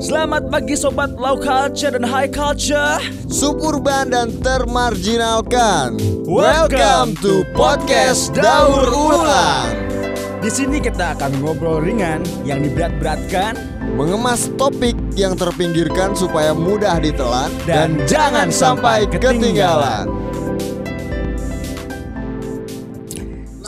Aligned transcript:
Selamat 0.00 0.48
pagi 0.48 0.72
sobat 0.72 1.12
low 1.20 1.36
culture 1.36 1.92
dan 1.92 2.00
high 2.00 2.32
culture. 2.32 2.96
Suburban 3.28 4.08
dan 4.08 4.32
termarginalkan. 4.40 6.00
Welcome 6.24 7.12
to 7.20 7.44
podcast 7.52 8.32
Daur 8.32 8.88
Ulang. 8.88 9.68
Di 10.40 10.48
sini 10.48 10.80
kita 10.80 11.12
akan 11.12 11.44
ngobrol 11.44 11.84
ringan 11.84 12.24
yang 12.42 12.66
diberat-beratkan 12.66 13.54
Mengemas 13.94 14.50
topik 14.58 14.98
yang 15.14 15.38
terpinggirkan 15.38 16.18
supaya 16.18 16.50
mudah 16.50 16.98
ditelan 16.98 17.46
Dan 17.62 17.94
jangan 18.10 18.50
sampai 18.50 19.06
ketinggalan. 19.06 20.22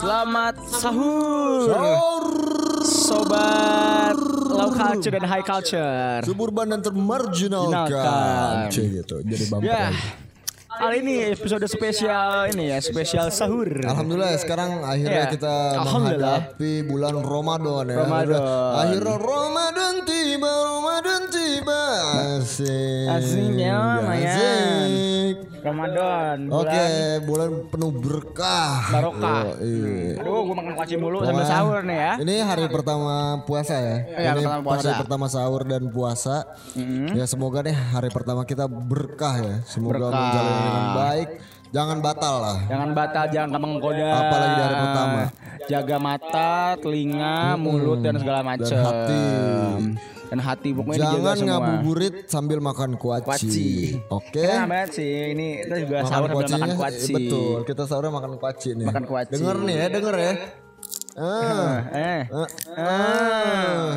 Selamat 0.05 0.53
sahur, 0.69 1.65
sobat 2.85 4.13
low 4.47 4.69
culture 4.71 5.11
dan 5.11 5.25
high 5.25 5.41
culture. 5.41 6.21
Suburban 6.21 6.69
dan 6.69 6.79
termarginalkan. 6.79 8.69
Gitu. 8.69 9.25
Jadi 9.25 9.43
bumper. 9.49 9.69
Lagi. 9.89 10.23
kali 10.75 10.99
ini 10.99 11.31
episode 11.31 11.63
spesial 11.71 12.51
ini 12.51 12.67
ya, 12.67 12.83
spesial 12.83 13.31
sahur. 13.31 13.79
Alhamdulillah 13.79 14.35
ya, 14.35 14.39
sekarang 14.43 14.83
akhirnya 14.83 15.23
Ya. 15.23 15.31
kita 15.31 15.55
menghadapi 15.81 16.83
bulan 16.83 17.15
Ramadan 17.15 17.83
ya. 17.87 17.95
Ramadan. 18.03 18.41
Akhirnya 18.83 19.15
Ramadan 19.15 19.93
tiba, 20.03 20.51
Ramadan 20.51 21.21
tiba. 21.31 21.83
Asik. 22.43 23.07
Asik 23.07 23.55
ya. 23.55 24.03
Asik. 24.03 25.14
Ramadan. 25.65 26.37
Oke, 26.47 26.85
bulan 27.25 27.49
penuh 27.67 27.91
berkah. 27.91 28.85
Barokah. 28.93 29.41
Oh, 29.49 29.55
iya. 29.59 30.21
Aduh, 30.21 30.45
gue 30.45 30.55
makan 30.55 30.73
kuaci 30.77 30.95
mulu 30.95 31.17
sambil 31.21 31.45
sahur 31.45 31.81
nih 31.81 31.97
ya. 31.97 32.11
Ini 32.21 32.35
hari 32.45 32.65
pertama 32.69 33.13
puasa 33.43 33.73
ya. 33.73 33.97
Iya, 34.05 34.29
Ini 34.31 34.45
pertama 34.45 34.61
puasa. 34.61 34.77
hari 34.85 34.93
pertama 35.01 35.25
sahur 35.25 35.61
dan 35.65 35.83
puasa. 35.89 36.35
Ya 37.11 37.25
semoga 37.25 37.65
nih 37.65 37.73
hari 37.73 38.09
pertama 38.13 38.45
kita 38.45 38.69
berkah 38.69 39.41
ya. 39.41 39.55
Semoga 39.65 40.05
Berkah. 40.05 40.21
menjalani 40.21 40.61
dengan 40.61 40.87
baik. 40.93 41.29
Jangan 41.73 41.97
batal 41.99 42.35
lah. 42.39 42.57
Jangan 42.71 42.89
batal, 42.95 43.25
jangan 43.33 43.49
gampang 43.51 43.71
menggoda. 43.75 44.07
Apalagi 44.15 44.53
di 44.53 44.61
hari 44.63 44.75
pertama. 44.79 45.21
Jaga 45.65 45.97
mata, 45.97 46.53
telinga, 46.77 47.37
mulut 47.57 47.99
dan 47.99 48.15
segala 48.15 48.45
macam. 48.45 48.69
hati. 48.79 49.25
Dan 50.25 50.39
hati 50.41 50.69
pokoknya 50.73 50.97
dijaga 50.99 51.15
Jangan 51.15 51.35
semua. 51.37 51.49
ngabuburit 51.53 52.15
sambil 52.25 52.57
makan 52.59 52.91
kuaci. 52.95 53.25
Kuaci. 53.25 53.69
Oke. 54.09 54.41
Banget 54.41 54.89
sih. 54.91 55.13
Ini 55.31 55.47
kita 55.63 55.75
juga 55.79 55.97
Makan 56.01 56.09
sahur 56.09 56.27
sambil 56.27 56.49
makan 56.55 56.69
kuaci. 56.75 57.13
betul. 57.13 57.57
Kita 57.63 57.83
sahurnya 57.85 58.11
makan 58.11 58.31
kuaci 58.35 58.69
nih. 58.73 58.85
Makan 58.85 59.03
kuaci. 59.05 59.31
Denger 59.31 59.57
nih 59.61 59.75
ya, 59.75 59.87
denger 59.87 60.15
ya. 60.15 60.31
Ah. 61.15 61.75
Eh. 61.89 62.21
Ah. 62.27 62.47
Ah. 62.75 63.91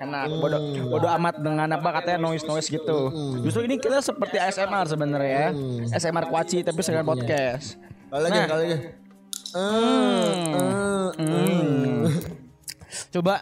Enak, 0.00 0.32
bodo, 0.32 0.56
Hmm. 0.56 0.88
bodo 0.88 1.08
amat 1.12 1.34
dengan 1.38 1.68
apa 1.70 1.88
katanya 1.92 2.18
noise 2.22 2.42
noise 2.42 2.66
gitu. 2.66 3.12
Justru 3.38 3.60
ini 3.62 3.76
kita 3.76 4.00
seperti 4.00 4.40
ASMR 4.40 4.88
sebenarnya 4.88 5.28
ya, 5.30 5.48
Hmm. 5.52 5.92
ASMR 5.92 6.24
kuaci 6.26 6.64
tapi 6.64 6.80
sekarang 6.80 7.04
podcast. 7.04 7.76
Kali 8.08 8.22
lagi, 8.22 8.32
Nah. 8.34 8.46
kali 8.48 8.62
lagi. 8.64 8.76
Ah, 9.50 9.60
ah, 10.56 11.08
Hmm. 11.12 12.08
Coba 13.10 13.34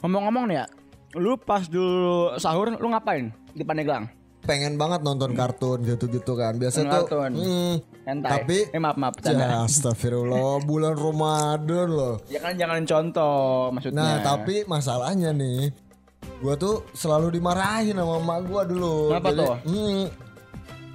ngomong-ngomong 0.00 0.44
nih 0.46 0.56
ya, 0.56 0.66
lu 1.16 1.40
pas 1.40 1.64
dulu 1.64 2.36
sahur 2.36 2.74
lu 2.74 2.88
ngapain 2.92 3.32
di 3.56 3.64
Pandeglang? 3.64 4.18
pengen 4.48 4.80
banget 4.80 5.04
nonton 5.04 5.36
kartun 5.36 5.84
gitu-gitu 5.84 6.32
kan. 6.32 6.56
Biasa 6.56 6.88
tuh 6.88 7.04
Kartun. 7.04 7.32
hmm, 7.36 7.74
Hentai. 8.08 8.30
Tapi 8.32 8.58
eh 8.72 8.80
maaf 8.80 8.96
maaf 8.96 9.20
ya 9.20 9.68
astagfirullah 9.68 10.62
bulan 10.68 10.96
Ramadan 10.96 11.88
loh. 11.92 12.16
Ya 12.32 12.40
kan 12.40 12.56
jangan 12.56 12.88
contoh 12.88 13.68
maksudnya. 13.76 14.00
Nah, 14.00 14.16
tapi 14.24 14.64
masalahnya 14.64 15.36
nih 15.36 15.68
gua 16.40 16.56
tuh 16.56 16.88
selalu 16.96 17.36
dimarahin 17.36 18.00
sama 18.00 18.16
emak 18.24 18.40
gua 18.48 18.62
dulu. 18.64 19.12
Kenapa 19.12 19.28
Jadi, 19.28 19.40
tuh? 19.44 19.54
Hmm, 19.68 20.00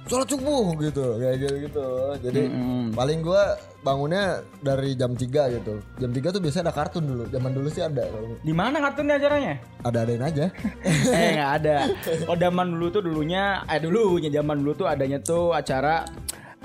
sholat 0.04 0.28
subuh 0.28 0.76
gitu 0.78 1.16
kayak 1.16 1.36
gitu 1.40 1.54
gitu. 1.64 1.86
Jadi 2.20 2.42
Hmm. 2.46 2.92
paling 2.92 3.24
gua 3.24 3.56
bangunnya 3.80 4.44
dari 4.60 4.92
jam 4.94 5.12
3 5.12 5.48
gitu. 5.50 5.80
Jam 5.96 6.10
3 6.12 6.28
tuh 6.28 6.40
biasanya 6.40 6.68
ada 6.68 6.74
kartun 6.76 7.04
dulu. 7.04 7.24
Zaman 7.28 7.50
dulu 7.52 7.68
sih 7.68 7.80
ada. 7.80 8.04
di 8.40 8.52
mana 8.52 8.80
kartunnya 8.80 9.16
acaranya? 9.16 9.54
Ada-adain 9.80 10.22
aja. 10.22 10.44
eh 11.16 11.30
nggak 11.36 11.52
ada. 11.62 11.76
Oh 12.30 12.36
zaman 12.36 12.66
dulu 12.72 12.86
tuh 12.90 13.02
dulunya, 13.04 13.64
eh 13.64 13.80
dulunya 13.80 14.30
zaman 14.30 14.60
dulu 14.60 14.72
tuh 14.76 14.86
adanya 14.88 15.20
tuh 15.20 15.52
acara 15.52 16.04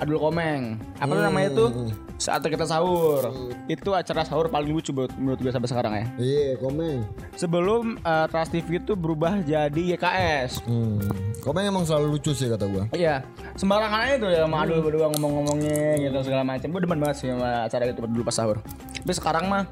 Adul 0.00 0.16
Komeng. 0.16 0.80
Apa 0.96 1.12
tuh 1.12 1.24
namanya 1.24 1.48
tuh? 1.52 1.68
Saat 2.16 2.44
kita 2.44 2.64
sahur. 2.64 3.32
Itu 3.68 3.92
acara 3.92 4.24
sahur 4.24 4.48
paling 4.48 4.72
lucu 4.72 4.92
menurut, 4.96 5.12
menurut 5.16 5.38
gue 5.40 5.52
sampai 5.52 5.68
sekarang 5.68 5.92
ya. 5.92 6.04
Iya, 6.16 6.48
komen. 6.56 7.04
Sebelum 7.36 8.00
eh, 8.00 8.26
Trans 8.32 8.48
TV 8.48 8.80
itu 8.80 8.92
berubah 8.96 9.44
jadi 9.44 9.82
YKS. 9.96 10.64
Hmm. 10.64 11.00
Komen 11.40 11.68
emang 11.68 11.84
selalu 11.84 12.16
lucu 12.16 12.32
sih 12.36 12.48
kata 12.48 12.64
gua. 12.68 12.84
Iya, 12.92 13.24
sembarangan 13.56 14.00
aja 14.04 14.14
tuh 14.20 14.30
ya 14.32 14.40
sama 14.44 14.56
Adul 14.64 14.84
berdua 14.84 15.08
ngomong-ngomongnya 15.16 15.96
gitu 16.00 16.18
segala 16.24 16.44
macam. 16.44 16.68
Gue 16.68 16.80
demen 16.80 17.00
banget 17.00 17.16
sih 17.20 17.28
sama 17.32 17.64
acara 17.64 17.82
itu 17.88 18.00
dulu 18.04 18.24
pas 18.24 18.36
sahur. 18.36 18.56
Tapi 19.00 19.12
sekarang 19.16 19.48
mah 19.48 19.64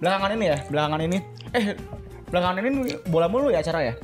belakangan 0.00 0.30
ini 0.36 0.44
ya, 0.48 0.58
belakangan 0.72 1.00
ini 1.04 1.18
eh 1.52 1.76
belakangan 2.32 2.56
ini 2.64 2.68
bola 3.08 3.26
mulu 3.28 3.52
ya 3.52 3.60
acara 3.60 3.92
ya? 3.92 3.94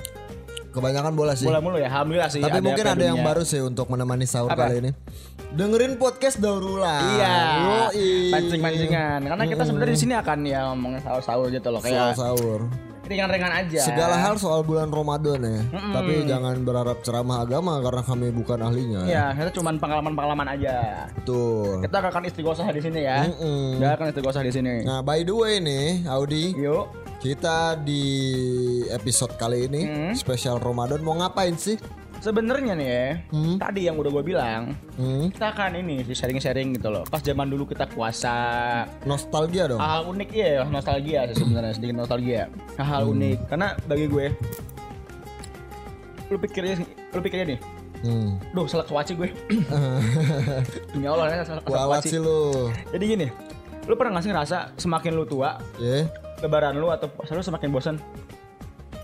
Kebanyakan 0.76 1.12
bola 1.16 1.32
sih. 1.32 1.48
Bola 1.48 1.64
mulu 1.64 1.80
ya, 1.80 1.88
alhamdulillah 1.88 2.28
sih. 2.28 2.44
Tapi 2.44 2.60
mungkin 2.60 2.84
ada 2.84 3.00
yang 3.00 3.24
baru 3.24 3.48
sih 3.48 3.64
untuk 3.64 3.88
menemani 3.88 4.28
sahur 4.28 4.52
Apa? 4.52 4.68
kali 4.68 4.84
ini. 4.84 4.90
Dengerin 5.56 5.96
podcast 5.96 6.36
daur 6.36 6.60
ulang. 6.60 7.16
Iya, 7.16 7.88
pancing-pancingan. 8.28 9.24
Karena 9.24 9.44
kita 9.48 9.62
sebenarnya 9.64 9.94
di 9.96 10.00
sini 10.04 10.14
akan 10.20 10.38
ya 10.44 10.68
ngomongin 10.68 11.00
sahur-sahur 11.00 11.48
gitu 11.48 11.72
loh, 11.72 11.80
Soal 11.80 12.12
kayak 12.12 12.20
sahur. 12.20 12.60
Ringan-ringan 13.06 13.52
aja. 13.54 13.80
Segala 13.82 14.16
hal 14.18 14.34
soal 14.36 14.60
bulan 14.60 14.90
Ramadan 14.90 15.40
ya. 15.40 15.60
Tapi 15.70 16.26
jangan 16.26 16.60
berharap 16.60 16.98
ceramah 17.00 17.42
agama 17.42 17.78
karena 17.80 18.02
kami 18.02 18.26
bukan 18.30 18.58
ahlinya. 18.60 19.02
Iya, 19.06 19.24
kita 19.32 19.50
cuma 19.54 19.70
pengalaman-pengalaman 19.72 20.48
aja. 20.52 21.06
Betul. 21.14 21.86
Kita 21.86 21.98
akan 22.02 22.22
istighosah 22.26 22.68
di 22.68 22.80
sini 22.82 23.00
ya. 23.02 23.18
Mm-mm. 23.24 23.78
Kita 23.78 23.90
akan 23.94 24.06
istighosah 24.10 24.42
di 24.42 24.52
sini. 24.52 24.74
Nah, 24.82 25.00
by 25.00 25.22
the 25.22 25.34
way 25.34 25.58
nih, 25.58 26.04
Audi, 26.06 26.52
Yuk, 26.52 26.90
kita 27.18 27.78
di 27.80 28.04
episode 28.90 29.34
kali 29.34 29.66
ini 29.66 29.82
Hmm. 29.86 30.12
spesial 30.14 30.58
Ramadan 30.58 31.00
mau 31.00 31.14
ngapain 31.14 31.54
sih? 31.56 31.78
Sebenarnya 32.26 32.74
nih 32.74 32.88
ya, 32.88 33.06
Hmm. 33.30 33.54
tadi 33.56 33.80
yang 33.82 33.94
udah 33.94 34.10
gue 34.10 34.24
bilang, 34.26 34.74
Hmm? 34.94 35.30
kita 35.30 35.46
akan 35.48 35.78
ini 35.78 36.02
sharing-sharing 36.04 36.74
gitu 36.74 36.90
loh. 36.90 37.06
Pas 37.06 37.20
zaman 37.20 37.46
dulu 37.46 37.62
kita 37.64 37.86
puasa, 37.86 38.34
Nostalgia 39.02 39.68
dong. 39.68 39.78
hal 39.78 40.02
unik 40.06 40.30
ya, 40.30 40.66
nostalgia 40.66 41.30
sih 41.30 41.38
sebenarnya 41.38 41.72
sedikit 41.72 41.96
nostalgia. 41.96 42.50
Hal 42.74 43.02
Hmm. 43.04 43.14
unik 43.14 43.38
karena 43.46 43.68
bagi 43.84 44.06
gue, 44.06 44.26
lu 46.26 46.36
pikirnya, 46.36 46.74
lu 47.08 47.20
pikirnya 47.20 47.46
nih, 47.48 47.58
Hmm. 48.02 48.42
duh 48.50 48.66
salah 48.66 48.82
kuaci 48.84 49.14
gue. 49.14 49.30
Demi 50.90 51.06
Allah, 51.06 51.30
ya, 51.32 51.46
Kualat 51.62 52.02
kuaci. 52.02 52.10
sih 52.10 52.18
lu. 52.18 52.70
Jadi 52.90 53.04
gini, 53.06 53.26
lu 53.86 53.94
pernah 53.94 54.18
gak 54.18 54.22
sih 54.22 54.30
ngerasa 54.30 54.58
semakin 54.74 55.12
lu 55.14 55.24
tua, 55.24 55.62
Ya, 55.78 56.10
lebaran 56.38 56.74
lu 56.74 56.90
atau 56.90 57.06
puasa 57.06 57.32
lu 57.32 57.40
semakin 57.40 57.70
bosan? 57.70 57.96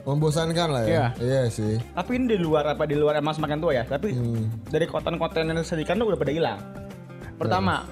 Membosankan 0.05 0.69
lah 0.69 0.83
ya. 0.83 0.89
Iya. 0.89 1.07
Iya 1.19 1.43
sih. 1.49 1.75
Tapi 1.89 2.11
ini 2.15 2.27
di 2.29 2.39
luar 2.39 2.67
apa 2.69 2.85
di 2.85 2.95
luar 2.95 3.17
emang 3.17 3.33
semakin 3.33 3.59
tua 3.59 3.73
ya? 3.73 3.85
Tapi 3.85 4.11
Hmm. 4.11 4.51
dari 4.67 4.85
konten-konten 4.85 5.45
yang 5.45 5.57
disajikan 5.57 5.95
lu 5.95 6.07
udah 6.07 6.19
pada 6.19 6.31
hilang. 6.31 6.59
Pertama, 7.35 7.87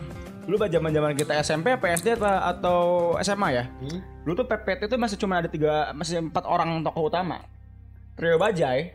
lu 0.45 0.55
pada 0.55 0.71
zaman-zaman 0.71 1.13
kita 1.13 1.39
SMP, 1.39 1.75
PSD 1.75 2.15
atau, 2.15 2.27
atau 2.41 2.79
SMA 3.19 3.49
ya? 3.53 3.65
Hmm? 3.81 3.99
Lu 4.23 4.33
tuh 4.33 4.45
PPT 4.45 4.87
itu 4.87 4.97
masih 4.97 5.17
cuma 5.17 5.39
ada 5.39 5.47
tiga, 5.47 5.91
masih 5.93 6.19
empat 6.21 6.45
orang 6.45 6.83
tokoh 6.83 7.07
utama. 7.07 7.43
Trio 8.13 8.37
Bajai 8.37 8.93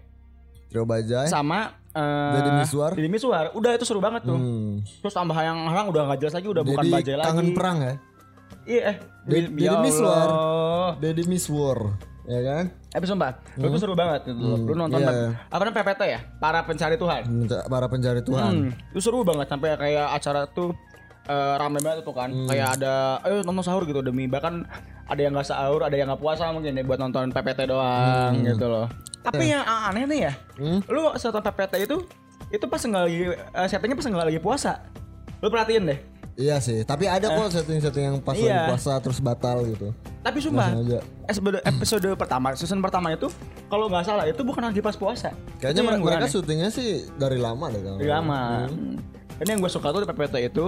Trio 0.68 0.84
Bajai. 0.84 1.26
sama 1.26 1.74
eh, 1.90 2.34
Deddy 2.36 2.52
Miswar. 2.58 2.92
Deddy 2.94 3.08
Miswar. 3.08 3.46
Udah 3.52 3.72
itu 3.74 3.84
seru 3.84 3.98
banget 3.98 4.22
tuh. 4.22 4.36
Hmm. 4.36 4.84
Terus 5.00 5.12
tambah 5.12 5.34
yang 5.34 5.66
orang 5.66 5.88
udah 5.88 6.02
nggak 6.06 6.20
jelas 6.20 6.36
lagi, 6.36 6.48
udah 6.48 6.62
bukan 6.62 6.84
Jadi 6.84 6.92
Bajai 6.94 7.16
lagi. 7.16 7.26
kangen 7.26 7.50
perang 7.52 7.78
ya. 7.80 7.94
Iya, 8.66 8.82
eh. 8.84 8.96
Deddy- 9.26 9.64
Ya 9.64 9.80
Miswar. 9.80 10.28
Deddy 10.98 11.24
Miswar, 11.26 11.80
ya 12.26 12.42
kan? 12.42 12.64
Tapi 12.90 13.06
sumpah, 13.06 13.32
lu 13.62 13.68
tuh 13.70 13.80
seru 13.82 13.94
banget 13.94 14.22
gitu 14.30 14.42
loh. 14.42 14.58
Lu 14.58 14.74
nonton 14.74 15.00
iya. 15.02 15.34
apa 15.52 15.62
namanya 15.62 15.78
PPT 15.82 16.02
ya? 16.10 16.20
Para 16.42 16.60
pencari 16.66 16.96
Tuhan. 16.98 17.22
Para 17.70 17.86
pencari 17.86 18.22
Tuhan. 18.26 18.52
Hmm, 18.52 18.70
itu 18.94 19.00
seru 19.02 19.22
banget 19.22 19.48
sampai 19.50 19.78
kayak 19.78 20.08
acara 20.16 20.50
tuh 20.50 20.74
eh, 21.30 21.54
rame 21.58 21.80
banget 21.82 22.02
tuh 22.02 22.16
kan. 22.16 22.30
Hmm. 22.34 22.48
Kayak 22.50 22.82
ada 22.82 23.22
ayo 23.26 23.46
nonton 23.46 23.64
sahur 23.66 23.84
gitu 23.86 24.02
demi 24.02 24.26
bahkan 24.26 24.66
ada 25.06 25.22
yang 25.22 25.34
nggak 25.38 25.48
sahur, 25.48 25.86
ada 25.86 25.94
yang 25.94 26.10
nggak 26.10 26.22
puasa 26.22 26.50
mungkin 26.50 26.74
ya 26.74 26.82
buat 26.82 26.98
nonton 26.98 27.30
PPT 27.30 27.70
doang 27.70 28.42
gitu 28.42 28.66
loh. 28.66 28.90
Tapi 29.26 29.54
yang 29.54 29.66
aneh 29.66 30.06
nih 30.06 30.20
ya, 30.30 30.34
Hmm? 30.58 30.80
lu 30.86 31.10
setelah 31.18 31.42
PPT 31.42 31.90
itu 31.90 31.98
itu 32.54 32.66
pas 32.70 32.78
nggak 32.78 33.04
lagi 33.10 33.22
eh, 33.34 33.68
settingnya 33.70 33.98
pas 33.98 34.06
nggak 34.06 34.28
lagi 34.34 34.42
puasa. 34.42 34.74
Lu 35.46 35.54
perhatiin 35.54 35.86
deh. 35.86 36.00
Iya 36.36 36.60
sih, 36.60 36.84
tapi 36.84 37.08
ada 37.08 37.32
kok 37.32 37.48
setting-setting 37.48 38.04
yang 38.12 38.18
pas 38.20 38.36
lagi 38.36 38.50
Iya. 38.52 38.68
puasa 38.68 39.00
terus 39.00 39.24
batal 39.24 39.64
gitu. 39.72 39.96
Tapi 40.20 40.44
sumpah, 40.44 40.68
episode, 41.32 41.64
episode 41.64 42.08
pertama, 42.20 42.52
season 42.60 42.84
pertama 42.84 43.14
itu 43.16 43.32
kalau 43.72 43.88
nggak 43.88 44.04
salah 44.04 44.26
itu 44.28 44.44
bukan 44.44 44.68
lagi 44.68 44.84
pas 44.84 45.00
puasa. 45.00 45.32
Kayaknya 45.64 45.96
yang 45.96 46.04
mereka 46.04 46.28
aneh. 46.28 46.34
syutingnya 46.34 46.68
sih 46.74 47.08
dari 47.16 47.40
lama 47.40 47.72
deh 47.72 47.80
kan. 47.80 47.96
Dari 48.02 48.12
lama. 48.12 48.68
Hmm. 48.68 49.00
Ini 49.40 49.48
yang 49.56 49.62
gue 49.64 49.72
suka 49.72 49.96
tuh 49.96 50.04
di 50.04 50.08
PPT 50.12 50.36
itu 50.52 50.66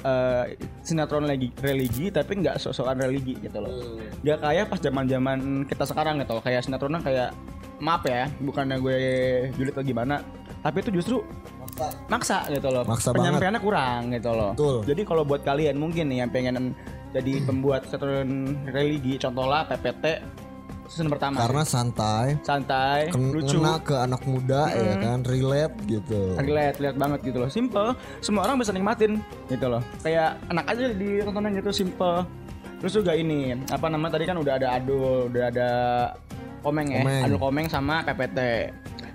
eh, 0.00 0.44
sinetron 0.80 1.28
religi, 1.28 1.52
religi 1.60 2.06
tapi 2.08 2.32
nggak 2.40 2.56
sok-sokan 2.56 3.04
religi 3.04 3.36
gitu 3.36 3.58
loh. 3.60 4.00
Gak 4.24 4.38
kayak 4.40 4.64
pas 4.72 4.80
zaman-zaman 4.80 5.68
kita 5.68 5.84
sekarang 5.84 6.24
gitu 6.24 6.40
loh. 6.40 6.42
Kayak 6.42 6.64
sinetronnya 6.64 7.04
kayak 7.04 7.36
maaf 7.84 8.00
ya, 8.08 8.32
bukannya 8.40 8.80
gue 8.80 8.98
julid 9.60 9.76
atau 9.76 9.84
gimana, 9.84 10.24
tapi 10.64 10.80
itu 10.80 10.90
justru 10.94 11.20
maksa 12.08 12.44
gitu 12.52 12.68
loh. 12.68 12.84
Maksa 12.84 13.12
Penyampaiannya 13.16 13.60
kurang 13.60 14.00
gitu 14.12 14.30
loh. 14.32 14.52
Betul. 14.54 14.76
Jadi 14.86 15.02
kalau 15.08 15.22
buat 15.24 15.42
kalian 15.42 15.76
mungkin 15.80 16.12
nih 16.12 16.24
yang 16.24 16.30
pengen 16.30 16.76
jadi 17.12 17.44
pembuat 17.44 17.84
sinetron 17.88 18.56
religi, 18.72 19.20
contohlah 19.20 19.68
PPT 19.68 20.04
season 20.88 21.08
pertama. 21.08 21.40
Karena 21.40 21.64
santai, 21.64 22.36
santai, 22.44 23.08
ken- 23.08 23.32
lucu, 23.32 23.56
ngena 23.60 23.80
ke 23.80 23.96
anak 23.96 24.22
muda 24.28 24.68
ya 24.72 24.94
kan, 25.00 25.18
relate 25.24 25.76
gitu. 25.88 26.36
relate, 26.36 26.76
lihat 26.80 26.96
banget 27.00 27.20
gitu 27.24 27.38
loh. 27.40 27.48
Simple, 27.48 27.96
semua 28.20 28.44
orang 28.44 28.60
bisa 28.60 28.72
nikmatin 28.76 29.20
gitu 29.48 29.72
loh. 29.72 29.80
Kayak 30.04 30.36
anak 30.52 30.68
aja 30.68 30.92
ditontonan 30.92 31.52
gitu 31.56 31.70
simple. 31.72 32.28
Terus 32.82 32.92
juga 32.98 33.12
ini, 33.14 33.54
apa 33.70 33.86
namanya 33.86 34.18
tadi 34.18 34.24
kan 34.26 34.36
udah 34.36 34.58
ada 34.58 34.68
Adul, 34.74 35.30
udah 35.30 35.44
ada 35.48 35.70
Komeng 36.66 36.88
ya, 36.90 37.00
Komeng. 37.06 37.22
Adul 37.30 37.38
Komeng 37.38 37.66
sama 37.70 38.02
PPT. 38.02 38.38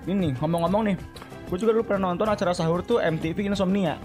Ini 0.07 0.39
ngomong-ngomong 0.39 0.81
nih, 0.87 0.95
gue 1.47 1.57
juga 1.57 1.71
dulu 1.71 1.83
pernah 1.83 2.11
nonton 2.11 2.27
acara 2.27 2.51
sahur 2.51 2.79
tuh 2.81 2.99
MTV 2.99 3.47
Insomnia. 3.47 3.95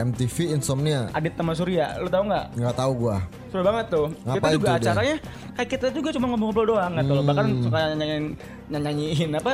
MTV 0.00 0.56
Insomnia, 0.56 1.12
Adit 1.12 1.36
sama 1.36 1.52
Surya, 1.52 2.00
lu 2.00 2.08
tau 2.08 2.24
nggak? 2.24 2.56
nggak 2.56 2.72
tahu 2.72 2.92
gua. 2.96 3.20
Seru 3.52 3.60
banget 3.60 3.86
tuh. 3.92 4.08
kita 4.32 4.48
juga 4.48 4.64
tuh 4.64 4.72
dia? 4.72 4.80
acaranya 4.80 5.16
kayak 5.52 5.68
kita 5.68 5.86
juga 5.92 6.08
cuma 6.16 6.24
ngobrol-ngobrol 6.26 6.66
doang 6.72 6.92
gitu 6.96 7.12
loh. 7.12 7.24
Bahkan 7.28 7.44
Hmm. 7.46 7.62
suka 7.62 7.78
nyanyiin 7.92 8.24
nyanyiin 8.72 9.30
apa 9.36 9.52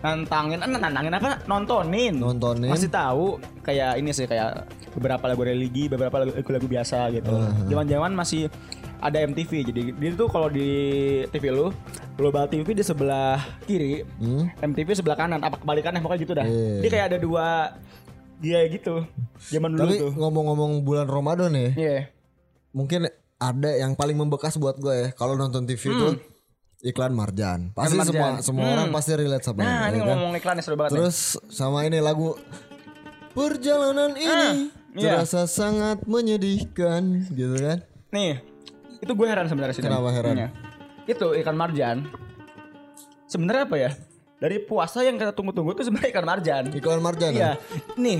nantangin 0.00 0.58
eh, 0.62 0.68
nantangin 0.70 1.12
apa 1.12 1.30
nontonin 1.44 2.14
Nontonin. 2.16 2.70
masih 2.70 2.88
tahu 2.88 3.36
kayak 3.60 3.98
ini 3.98 4.14
sih 4.14 4.24
kayak 4.24 4.64
beberapa 4.94 5.26
lagu 5.26 5.42
religi 5.44 5.92
beberapa 5.92 6.24
lagu 6.24 6.32
lagu 6.32 6.64
biasa 6.64 7.12
gitu 7.12 7.34
zaman-zaman 7.68 8.14
masih 8.14 8.48
ada 9.00 9.18
MTV 9.18 9.50
jadi 9.66 9.80
dia 9.92 10.10
tuh 10.12 10.28
kalau 10.28 10.46
di 10.46 10.68
TV 11.28 11.44
lu 11.48 11.72
Global 12.14 12.44
TV 12.46 12.70
di 12.70 12.80
sebelah 12.80 13.36
kiri 13.64 14.04
Hmm? 14.16 14.52
MTV 14.60 14.92
sebelah 14.94 15.16
kanan 15.16 15.40
apa 15.40 15.56
kebalikannya 15.56 15.98
pokoknya 15.98 16.20
gitu 16.20 16.32
dah 16.32 16.44
Iya. 16.44 16.74
dia 16.80 16.90
kayak 16.90 17.06
ada 17.08 17.18
dua 17.18 17.46
dia 18.36 18.60
gitu 18.66 19.04
zaman 19.46 19.72
dulu 19.72 19.82
Tapi 19.82 19.96
tuh 19.98 20.12
ngomong-ngomong 20.14 20.80
bulan 20.80 21.04
Ramadan 21.04 21.50
nih, 21.50 21.70
iya 21.74 21.98
mungkin 22.70 23.08
ada 23.36 23.70
yang 23.72 23.92
paling 23.92 24.14
membekas 24.14 24.54
buat 24.54 24.76
gue 24.76 24.94
ya. 24.94 25.08
Kalau 25.12 25.32
nonton 25.32 25.64
TV 25.64 25.80
itu 25.88 26.08
iklan 26.82 27.10
Marjan. 27.10 27.72
Pasti 27.72 27.96
Hmm. 27.96 28.04
Marjan. 28.04 28.12
semua 28.12 28.28
semua 28.40 28.66
orang 28.70 28.88
pasti 28.90 29.12
relate 29.12 29.42
sama 29.42 29.60
nah 29.60 29.88
ini, 29.88 29.88
ini 29.90 29.96
ya 29.96 30.00
kan? 30.00 30.08
ngomong 30.14 30.32
iklannya 30.36 30.62
seru 30.62 30.76
banget 30.76 30.90
nih. 30.92 30.96
Terus 31.00 31.18
sama 31.48 31.78
ini 31.82 31.98
lagu 31.98 32.36
Perjalanan 33.30 34.12
ini 34.12 34.74
iya. 34.92 35.22
terasa 35.22 35.46
sangat 35.46 36.02
menyedihkan 36.04 37.30
gitu 37.30 37.54
kan. 37.56 37.78
Nih, 38.10 38.42
itu 39.00 39.10
gue 39.10 39.26
heran 39.26 39.46
sebenarnya 39.46 39.74
sih. 39.74 39.80
Dan. 39.80 39.90
Kenapa 39.90 40.08
heran? 40.10 40.34
Iya. 40.34 40.48
Itu 41.06 41.32
ikan 41.34 41.56
marjan. 41.56 41.96
Sebenarnya 43.24 43.64
apa 43.64 43.76
ya? 43.76 43.90
Dari 44.36 44.56
puasa 44.58 45.00
yang 45.00 45.14
kita 45.14 45.30
tunggu-tunggu 45.30 45.72
itu 45.72 45.84
sebenarnya 45.84 46.10
ikan 46.10 46.24
marjan. 46.24 46.64
Iklan 46.70 47.00
Marjan 47.00 47.30
Iya. 47.30 47.40
ya? 47.44 47.52
Nih, 47.94 48.18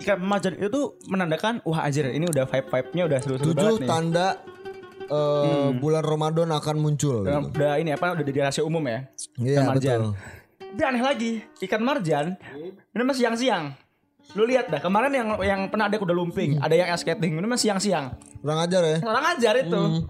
ikan 0.00 0.18
marjan 0.18 0.54
itu 0.54 0.66
tuh 0.66 0.98
menandakan 1.06 1.62
wah 1.62 1.82
anjir 1.82 2.06
ini 2.06 2.26
udah 2.26 2.44
vibe-vibe-nya 2.44 3.02
udah 3.06 3.18
seru-seru 3.20 3.50
banget 3.50 3.70
Tujuh 3.70 3.78
nih. 3.78 3.88
tanda 3.88 4.28
eh, 5.06 5.68
bulan 5.72 6.02
Ramadan 6.02 6.50
akan 6.50 6.76
muncul. 6.76 7.22
Udah, 7.22 7.38
gitu. 7.40 7.54
udah 7.56 7.72
ini 7.78 7.90
apa 7.90 8.04
udah 8.12 8.24
jadi 8.24 8.38
rahasia 8.44 8.62
umum 8.62 8.82
ya. 8.82 9.06
Iya 9.36 9.54
ikan 9.56 9.66
marjan. 9.68 9.98
betul. 10.00 10.12
Tapi 10.70 10.82
aneh 10.86 11.02
lagi, 11.02 11.32
ikan 11.60 11.82
marjan 11.82 12.26
ini 12.88 13.02
masih 13.02 13.20
siang-siang. 13.26 13.64
Lu 14.34 14.46
lihat 14.46 14.70
dah 14.70 14.78
kemarin 14.78 15.10
yang 15.10 15.28
yang 15.40 15.60
pernah 15.66 15.86
ada 15.86 15.98
kuda 15.98 16.14
lumping, 16.14 16.54
Hmm. 16.54 16.62
ada 16.62 16.74
yang 16.76 16.94
skating, 16.94 17.34
ini 17.34 17.42
masih 17.42 17.70
siang-siang. 17.70 18.14
Kurang 18.38 18.58
ajar 18.60 18.82
ya. 18.84 18.96
Orang 19.02 19.24
ajar 19.28 19.54
itu. 19.56 19.74
Hmm. 19.74 20.02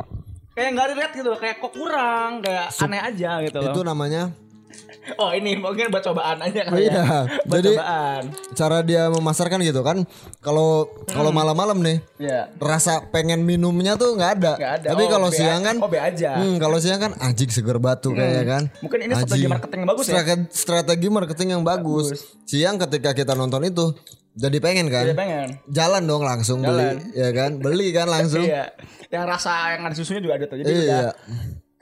Kayak 0.60 0.70
nggak 0.76 0.88
relate 0.92 1.14
gitu, 1.16 1.30
kayak 1.40 1.56
kok 1.56 1.72
kurang, 1.72 2.30
kayak 2.44 2.68
aneh 2.76 3.00
aja 3.00 3.30
gitu 3.40 3.56
loh. 3.56 3.72
Itu 3.72 3.80
namanya 3.80 4.28
Oh 5.20 5.32
ini 5.32 5.56
mungkin 5.56 5.88
buat 5.88 6.04
cobaan 6.04 6.38
aja 6.38 6.60
Oh, 6.68 6.76
kali 6.76 6.86
iya. 6.86 6.92
ya. 6.92 7.04
Buat 7.48 7.56
Jadi- 7.58 7.72
cobaan. 7.74 8.22
cara 8.52 8.78
dia 8.84 9.02
memasarkan 9.08 9.58
gitu 9.64 9.80
kan. 9.80 10.04
Kalau 10.38 10.86
kalau 11.08 11.32
malam-malam 11.32 11.80
nih 11.80 11.98
Ya. 12.20 12.52
rasa 12.60 13.02
pengen 13.08 13.42
minumnya 13.42 13.96
tuh 13.96 14.14
nggak 14.14 14.30
ada. 14.38 14.52
Nggak 14.54 14.72
ada. 14.76 14.88
Tapi 14.92 15.02
Oh, 15.02 15.10
kalau 15.10 15.28
siang 15.32 15.62
kan 15.64 15.76
oh, 15.80 15.90
aja. 15.90 16.30
Hmm, 16.38 16.56
kalau 16.60 16.78
siang 16.78 17.00
kan 17.00 17.12
anjing 17.18 17.50
seger 17.50 17.80
batu 17.80 18.12
kayaknya 18.12 18.44
kan. 18.46 18.62
Mungkin 18.84 18.98
ini 19.00 19.12
strategi 19.16 19.46
marketing 19.48 19.78
yang 19.80 19.90
bagus 19.90 20.04
ya? 20.04 20.12
Strategi, 20.12 20.44
strategi 20.52 21.08
marketing 21.08 21.48
yang 21.58 21.62
bagus. 21.64 22.06
Siang 22.46 22.76
ketika 22.78 23.10
kita 23.10 23.32
nonton 23.34 23.64
itu 23.66 23.90
jadi 24.30 24.58
pengen 24.62 24.86
kan. 24.86 25.04
Jadi 25.06 25.16
pengen. 25.18 25.48
Jalan 25.66 26.02
dong 26.06 26.22
langsung 26.22 26.62
Jalan. 26.62 27.02
beli, 27.02 27.18
ya 27.18 27.28
kan? 27.34 27.50
Beli 27.58 27.88
kan 27.90 28.06
langsung. 28.06 28.46
Iya. 28.50 28.70
Yang 29.10 29.24
rasa 29.26 29.52
yang 29.74 29.82
ada 29.90 29.94
susunya 29.98 30.22
juga 30.22 30.38
ada 30.38 30.46
tuh. 30.46 30.56
Jadi 30.62 30.70
Iya. 30.70 30.78
udah 30.86 31.02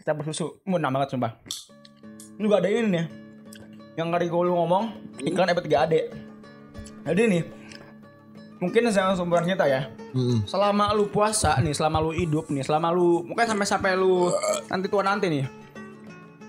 kita 0.01 0.13
bersusu. 0.17 0.47
Munah 0.65 0.89
banget 0.89 1.13
sumpah. 1.13 1.37
Ini 2.39 2.43
juga 2.43 2.57
ada 2.65 2.69
ini 2.73 2.89
nih. 2.89 3.07
Yang 4.01 4.09
tadi 4.15 4.25
gue 4.31 4.43
lu 4.43 4.53
ngomong 4.55 4.85
iklan 5.21 5.51
EP3AD. 5.51 5.95
Jadi 7.05 7.23
nih 7.29 7.43
mungkin 8.59 8.81
yang 8.89 9.15
sumber 9.15 9.45
kita 9.45 9.69
ya. 9.69 9.93
Mm-mm. 10.17 10.49
Selama 10.49 10.91
lu 10.97 11.07
puasa 11.13 11.61
nih, 11.61 11.77
selama 11.77 12.01
lu 12.01 12.17
hidup 12.17 12.49
nih, 12.49 12.65
selama 12.65 12.89
lu 12.91 13.23
mungkin 13.23 13.45
sampai 13.45 13.67
sampai 13.69 13.93
lu 13.95 14.33
nanti 14.67 14.87
tua 14.89 15.05
nanti 15.05 15.29
nih. 15.29 15.45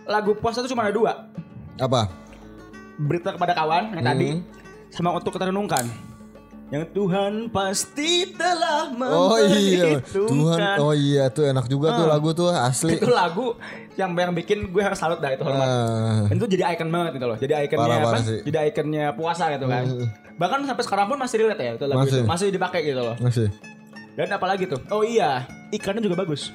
Lagu 0.07 0.33
puasa 0.33 0.63
tuh 0.63 0.71
cuma 0.71 0.87
ada 0.87 0.95
dua. 0.95 1.27
Apa? 1.75 2.07
berita 2.99 3.31
kepada 3.31 3.55
kawan 3.55 3.95
yang 3.95 4.03
tadi 4.03 4.27
Hmm. 4.35 4.43
Sama 4.89 5.09
untuk 5.11 5.31
kita 5.31 5.47
renungkan 5.47 5.85
yang 6.69 6.85
Tuhan 6.87 7.49
pasti 7.49 8.29
telah 8.29 8.93
Oh 9.01 9.41
iya, 9.41 9.97
Tuhan. 10.03 10.77
Oh 10.77 10.93
iya 10.93 11.25
tuh 11.27 11.41
enak 11.43 11.65
juga 11.65 11.97
tuh 11.97 12.05
lagu 12.05 12.29
tuh 12.31 12.49
asli. 12.51 12.93
itu 12.93 13.09
lagu 13.09 13.57
yang 13.95 14.13
yang 14.13 14.29
bikin 14.31 14.69
gue 14.69 14.77
harus 14.79 14.93
salut 14.95 15.17
dah 15.17 15.29
itu 15.29 15.41
hormat 15.41 15.65
Ah, 15.65 16.29
Dan 16.29 16.37
itu 16.37 16.45
jadi 16.47 16.69
icon 16.71 16.87
banget 16.87 17.17
gitu 17.17 17.25
loh 17.25 17.37
jadi 17.37 17.65
ikonnya 17.65 17.81
Parah, 17.83 17.97
apa 17.97 18.07
parah 18.07 18.21
sih. 18.21 18.39
jadi 18.43 18.57
ikonnya 18.69 19.05
puasa 19.13 19.49
gitu 19.49 19.65
kan 19.65 19.83
bahkan 20.35 20.61
sampai 20.63 20.83
sekarang 20.85 21.05
pun 21.07 21.17
masih 21.17 21.35
relate 21.41 21.57
ya 21.59 21.71
itu 21.73 21.85
lagu 21.85 21.99
Masih. 21.99 22.13
itu 22.15 22.29
masih 22.29 22.47
dipakai 22.49 22.79
gitu 22.85 23.01
loh 23.01 23.15
masih. 23.17 23.47
dan 24.13 24.29
apalagi 24.29 24.63
tuh 24.65 24.79
oh 24.87 25.01
iya 25.01 25.43
ikannya 25.69 25.99
juga 25.99 26.15
bagus 26.17 26.53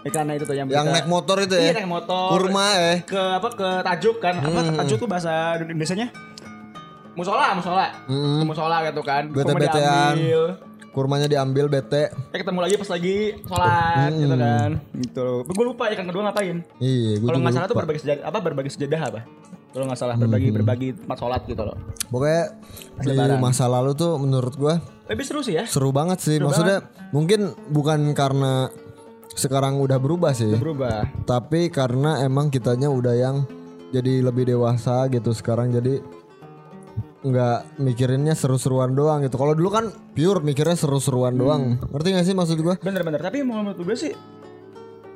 ikannya 0.00 0.36
itu 0.36 0.44
tuh 0.44 0.54
yang, 0.54 0.68
Yang 0.68 0.84
kita- 0.84 0.94
naik 0.94 1.06
motor 1.08 1.36
itu 1.40 1.54
iya 1.56 1.64
ya. 1.64 1.74
naik 1.74 1.88
motor 1.88 2.28
Kurma 2.30 2.68
eh. 2.84 2.96
ke 3.02 3.16
apa 3.34 3.48
ke 3.50 3.68
tajuk 3.82 4.16
kan 4.18 4.34
apa 4.38 4.60
Hmm. 4.62 4.76
tajuk 4.76 4.96
tuh 5.00 5.08
bahasa 5.08 5.32
Indonesianya 5.58 6.12
musola 7.18 7.50
musola. 7.52 7.86
Ke 8.06 8.44
musola 8.46 8.76
gitu 8.86 9.02
kan. 9.02 9.26
Bete-betean. 9.26 10.14
diambil. 10.14 10.42
Kurmanya 10.88 11.26
diambil 11.26 11.66
bete. 11.66 12.10
eh 12.10 12.38
ketemu 12.38 12.58
lagi 12.60 12.74
pas 12.74 12.88
lagi 12.88 13.16
sholat 13.42 14.10
gitu 14.10 14.30
Hmm. 14.30 14.40
kan. 14.40 14.70
Gitu. 14.94 15.28
Gue 15.44 15.64
lupa 15.64 15.90
ikan 15.90 16.06
kedua 16.06 16.22
ngapain? 16.24 16.62
Iya, 16.78 17.12
gue 17.18 17.26
kalau 17.26 17.38
nggak 17.38 17.54
salah 17.54 17.66
tuh 17.66 17.76
berbagi 17.76 18.00
sejadah 18.00 18.22
apa 18.24 18.38
berbagi 18.38 18.70
sejadah 18.70 19.00
apa? 19.04 19.20
Kalau 19.68 19.84
nggak 19.84 20.00
salah 20.00 20.16
berbagi 20.16 20.48
berbagi 20.50 20.88
tempat 20.96 21.18
sholat 21.18 21.42
gitu 21.44 21.60
loh. 21.60 21.76
Pokoknya 22.08 22.42
di 22.98 23.08
Lebaran. 23.12 23.38
masa 23.38 23.68
lalu 23.68 23.92
tuh 23.92 24.16
menurut 24.16 24.54
gua 24.54 24.80
lebih 25.06 25.22
seru 25.22 25.44
sih 25.44 25.54
ya. 25.54 25.64
seru 25.68 25.92
banget 25.92 26.18
sih. 26.18 26.40
Maksudnya 26.40 26.82
mungkin 27.10 27.52
bukan 27.68 28.10
karena 28.12 28.72
sekarang 29.30 29.78
udah 29.78 30.00
berubah 30.00 30.32
sih, 30.32 30.50
berubah. 30.50 31.04
Tapi 31.22 31.68
karena 31.68 32.24
emang 32.24 32.48
kitanya 32.48 32.88
udah 32.88 33.14
yang 33.14 33.36
jadi 33.88 34.24
lebih 34.24 34.48
dewasa 34.48 35.06
gitu 35.06 35.30
sekarang. 35.30 35.70
Jadi 35.70 36.00
nggak 37.18 37.78
mikirinnya 37.78 38.32
seru-seruan 38.32 38.92
doang 38.92 39.20
gitu. 39.20 39.34
Kalau 39.34 39.52
dulu 39.52 39.68
kan 39.68 39.84
pure 40.12 40.38
mikirnya 40.38 40.74
seru-seruan 40.74 41.34
doang. 41.34 41.76
Ngerti 41.84 42.08
gak 42.12 42.24
sih 42.24 42.32
maksud 42.32 42.58
gua? 42.58 42.74
bener-bener 42.78 43.18
tapi 43.18 43.42
menurut 43.42 43.74
gue 43.76 43.96
sih 43.96 44.14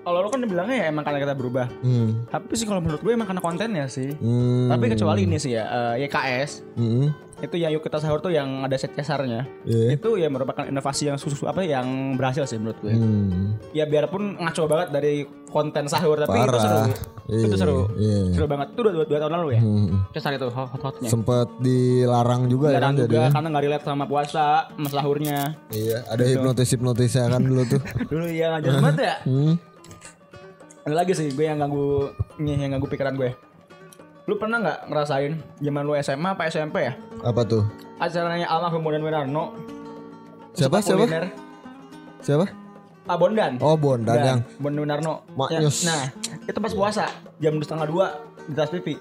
kalau 0.03 0.19
lo 0.19 0.29
kan 0.29 0.43
bilangnya 0.43 0.77
ya 0.77 0.87
emang 0.89 1.07
karena 1.07 1.23
kita 1.23 1.31
berubah 1.33 1.71
Hmm. 1.79 2.27
tapi 2.27 2.59
sih 2.59 2.67
kalau 2.67 2.83
menurut 2.83 2.99
gue 2.99 3.13
emang 3.13 3.23
karena 3.25 3.39
kontennya 3.39 3.87
sih 3.87 4.11
Hmm. 4.13 4.67
tapi 4.67 4.91
kecuali 4.91 5.23
ini 5.23 5.39
sih 5.39 5.55
ya 5.55 5.65
eh, 5.95 6.03
YKS 6.03 6.51
Hmm. 6.75 7.15
Itu 7.43 7.57
yang 7.57 7.71
yuk 7.71 7.83
kita 7.83 7.99
sahur 7.99 8.19
tuh 8.19 8.31
yang 8.31 8.47
ada 8.63 8.75
set 8.75 8.91
cesarnya 8.93 9.43
Iya. 9.63 9.95
itu 9.95 10.15
ya 10.15 10.27
merupakan 10.27 10.63
inovasi 10.63 11.07
yang 11.07 11.17
susu 11.17 11.43
apa 11.43 11.61
yang 11.61 11.85
berhasil 12.15 12.43
sih 12.45 12.55
menurut 12.55 12.79
gue 12.79 12.93
Hmm. 12.93 13.59
ya 13.71 13.83
biarpun 13.83 14.39
ngaco 14.39 14.63
banget 14.65 14.89
dari 14.91 15.13
konten 15.47 15.85
sahur 15.85 16.17
tapi 16.17 16.33
itu 16.33 16.47
Parah. 16.49 16.63
seru 16.63 16.81
itu 17.29 17.45
Iya, 17.45 17.57
seru 17.57 17.79
iya. 17.95 18.19
seru 18.31 18.47
banget 18.47 18.67
itu 18.71 18.81
udah 18.81 18.93
dua, 18.93 19.05
dua 19.05 19.19
tahun 19.19 19.33
lalu 19.37 19.49
ya 19.51 19.61
Hmm. 19.61 19.89
cesar 20.11 20.33
itu 20.33 20.47
hot 20.47 20.71
hotnya 20.73 21.09
Sempet 21.09 21.49
dilarang 21.59 22.47
juga 22.47 22.67
ya 22.69 22.79
jarang 22.79 22.87
kan 22.89 23.01
juga 23.01 23.19
jadi. 23.21 23.33
karena 23.33 23.47
nggak 23.49 23.65
relate 23.65 23.85
sama 23.85 24.05
puasa 24.07 24.47
sama 24.69 24.89
sahurnya 24.89 25.39
Iya, 25.69 25.99
ada 26.07 26.23
hipnotis-hipnotisnya 26.25 27.27
kan 27.29 27.43
dulu 27.43 27.63
tuh. 27.69 27.81
dulu 28.13 28.27
ya 28.27 28.47
ngajar 28.53 28.71
banget 28.77 28.97
ya 29.03 29.15
Hmm. 29.25 29.55
ada 30.83 30.95
lagi 30.97 31.13
sih 31.13 31.29
gue 31.29 31.43
yang 31.43 31.59
ganggu 31.59 32.11
nih 32.37 32.55
yang 32.57 32.71
ganggu 32.73 32.87
pikiran 32.87 33.15
gue 33.15 33.31
lu 34.23 34.35
pernah 34.37 34.59
nggak 34.59 34.79
ngerasain 34.87 35.33
zaman 35.59 35.83
lu 35.83 35.93
SMA 35.97 36.29
apa 36.31 36.47
SMP 36.47 36.77
ya 36.83 36.95
Apa 37.21 37.43
tuh? 37.43 37.67
acaranya 37.99 38.47
almarhum 38.47 38.81
Bondan 38.81 39.03
Winarno 39.03 39.55
Siapa 40.53 40.79
siapa? 40.79 41.03
kuliner. 41.03 41.33
Siapa? 42.21 42.45
Pak 43.03 43.17
Bondan 43.17 43.53
Oh, 43.59 43.75
Bondan 43.75 44.15
Dan 44.15 44.23
yang 44.23 44.41
Bondan 44.57 44.81
Winarno 44.81 45.27
Mak 45.33 45.49
Ya, 45.51 45.61
nah 45.83 46.03
itu 46.41 46.59
pas 46.59 46.73
puasa 46.73 47.05
jam 47.39 47.57
setengah 47.57 47.87
dua 47.87 48.07
di 48.45 48.53
Trans 48.53 48.71
TV 48.71 48.99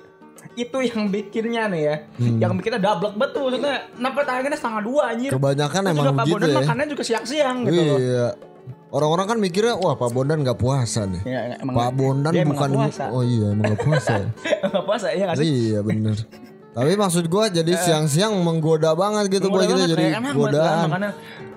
itu 0.52 0.78
yang 0.82 1.06
bikinnya 1.08 1.70
nih 1.70 1.82
ya. 1.82 1.96
Hmm. 2.18 2.38
Yang 2.42 2.52
bikinnya 2.58 2.82
double 2.82 3.14
betul 3.14 3.48
maksudnya. 3.48 3.88
Kenapa 3.94 4.20
tangannya 4.26 4.58
setengah 4.58 4.82
dua 4.82 5.04
anjir? 5.14 5.30
Kebanyakan 5.30 5.80
Terus 5.80 5.94
emang 5.94 6.04
juga 6.04 6.12
Pak 6.12 6.26
gitu 6.26 6.34
Bondan 6.34 6.50
ya. 6.50 6.58
makannya 6.60 6.86
juga 6.90 7.04
siang-siang 7.06 7.58
gitu 7.62 7.80
loh. 7.80 7.98
Iya. 8.92 8.98
Orang-orang 9.00 9.26
kan 9.32 9.38
mikirnya 9.40 9.80
wah 9.80 9.96
Pak 9.96 10.12
Bondan 10.12 10.44
nggak 10.44 10.60
puasa 10.60 11.08
nih. 11.08 11.24
Ya, 11.24 11.56
emang 11.64 11.76
Pak 11.80 11.92
Bondan 11.96 12.34
dia 12.36 12.44
bukan 12.44 12.70
puasa. 12.76 13.08
Oh 13.08 13.24
iya 13.24 13.56
emang 13.56 13.72
gak 13.72 13.82
puasa. 13.88 14.14
Nggak 14.68 14.84
puasa 14.84 15.08
ya 15.16 15.24
nggak 15.32 15.38
sih? 15.40 15.48
iya 15.48 15.80
bener. 15.80 16.16
Tapi 16.76 16.92
maksud 17.00 17.26
gua 17.32 17.48
jadi 17.48 17.72
siang-siang 17.80 18.36
menggoda 18.44 18.92
banget 18.96 19.40
gitu 19.40 19.48
Murah 19.48 19.68
gitu 19.68 19.96
jadi 19.96 20.20
kan 20.20 20.36
godaan. 20.36 20.88
makannya. 20.92 21.12